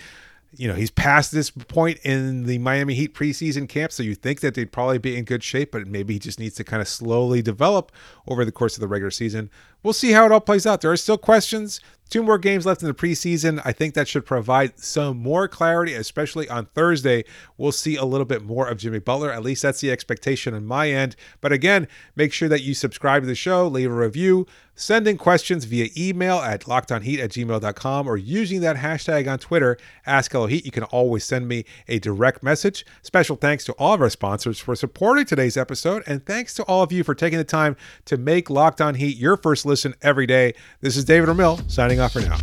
you 0.57 0.67
know, 0.67 0.75
he's 0.75 0.91
past 0.91 1.33
this 1.33 1.51
point 1.51 1.99
in 2.05 2.45
the 2.47 2.59
Miami 2.59 2.95
Heat 2.95 3.15
preseason 3.15 3.69
camp, 3.69 3.93
so 3.93 4.03
you 4.03 4.15
think 4.15 4.41
that 4.41 4.55
they'd 4.55 4.73
probably 4.73 4.99
be 4.99 5.17
in 5.17 5.25
good 5.25 5.43
shape, 5.43 5.73
but 5.73 5.87
maybe 5.87 6.15
he 6.15 6.19
just 6.19 6.41
needs 6.41 6.55
to 6.57 6.65
kind 6.65 6.81
of 6.81 6.89
slowly 6.89 7.43
develop 7.43 7.93
over 8.27 8.45
the 8.45 8.53
course 8.53 8.77
of 8.77 8.81
the 8.81 8.89
regular 8.89 9.11
season. 9.11 9.51
We'll 9.83 9.93
see 9.93 10.13
how 10.13 10.27
it 10.27 10.33
all 10.33 10.41
plays 10.41 10.67
out. 10.67 10.81
There 10.81 10.91
are 10.91 10.97
still 10.97 11.19
questions. 11.19 11.81
Two 12.09 12.23
more 12.23 12.39
games 12.39 12.65
left 12.65 12.81
in 12.83 12.89
the 12.89 12.95
preseason. 12.95 13.61
I 13.67 13.73
think 13.73 13.93
that 13.93 14.09
should 14.09 14.25
provide 14.25 14.79
some 14.79 15.19
more 15.19 15.47
clarity, 15.47 15.93
especially 15.93 16.49
on 16.49 16.65
Thursday. 16.67 17.25
We'll 17.59 17.71
see 17.71 17.97
a 17.97 18.05
little 18.07 18.25
bit 18.25 18.43
more 18.43 18.67
of 18.67 18.79
Jimmy 18.79 18.99
Butler. 18.99 19.31
At 19.31 19.43
least 19.43 19.63
that's 19.63 19.83
the 19.83 19.91
expectation 19.91 20.55
on 20.55 20.65
my 20.65 20.91
end. 20.91 21.17
But 21.43 21.53
again, 21.53 21.87
make 22.17 22.33
sure 22.33 22.49
that 22.49 22.63
you 22.63 22.73
subscribe 22.73 23.25
to 23.25 23.27
the 23.27 23.35
show, 23.35 23.69
leave 23.69 23.91
a 23.91 23.95
review, 23.95 24.47
send 24.75 25.07
in 25.07 25.19
questions 25.19 25.65
via 25.67 25.89
email 25.97 26.39
at 26.39 26.63
lockedonheat 26.63 27.19
at 27.19 27.31
gmail.com 27.31 28.07
or 28.07 28.17
using 28.17 28.61
that 28.61 28.77
hashtag 28.77 29.31
on 29.31 29.39
Twitter, 29.39 29.77
AskLHeat. 30.07 30.65
You 30.65 30.71
can 30.71 30.85
always 30.85 31.25
send 31.25 31.47
me 31.47 31.65
a 31.89 31.99
direct 31.99 32.43
message. 32.43 32.87
Special 33.03 33.37
thanks 33.37 33.65
to 33.65 33.73
all 33.73 33.93
of 33.93 34.01
our 34.01 34.09
sponsors 34.09 34.59
for 34.59 34.75
supporting 34.77 35.27
today's 35.27 35.59
episode. 35.59 36.05
And 36.07 36.25
thanks 36.25 36.55
to 36.55 36.63
all 36.65 36.83
of 36.83 36.93
you 36.93 37.05
for 37.05 37.15
taking 37.15 37.39
the 37.39 37.45
time 37.45 37.77
to 38.07 38.17
make 38.17 38.49
Locked 38.49 38.81
On 38.81 38.95
Heat 38.95 39.19
your 39.19 39.37
first 39.37 39.67
Listen 39.69 39.95
every 40.01 40.27
day. 40.27 40.55
This 40.81 40.97
is 40.97 41.05
David 41.05 41.29
Ramil 41.29 41.71
signing 41.71 42.01
off 42.01 42.15
for 42.15 42.21
now. 42.21 42.39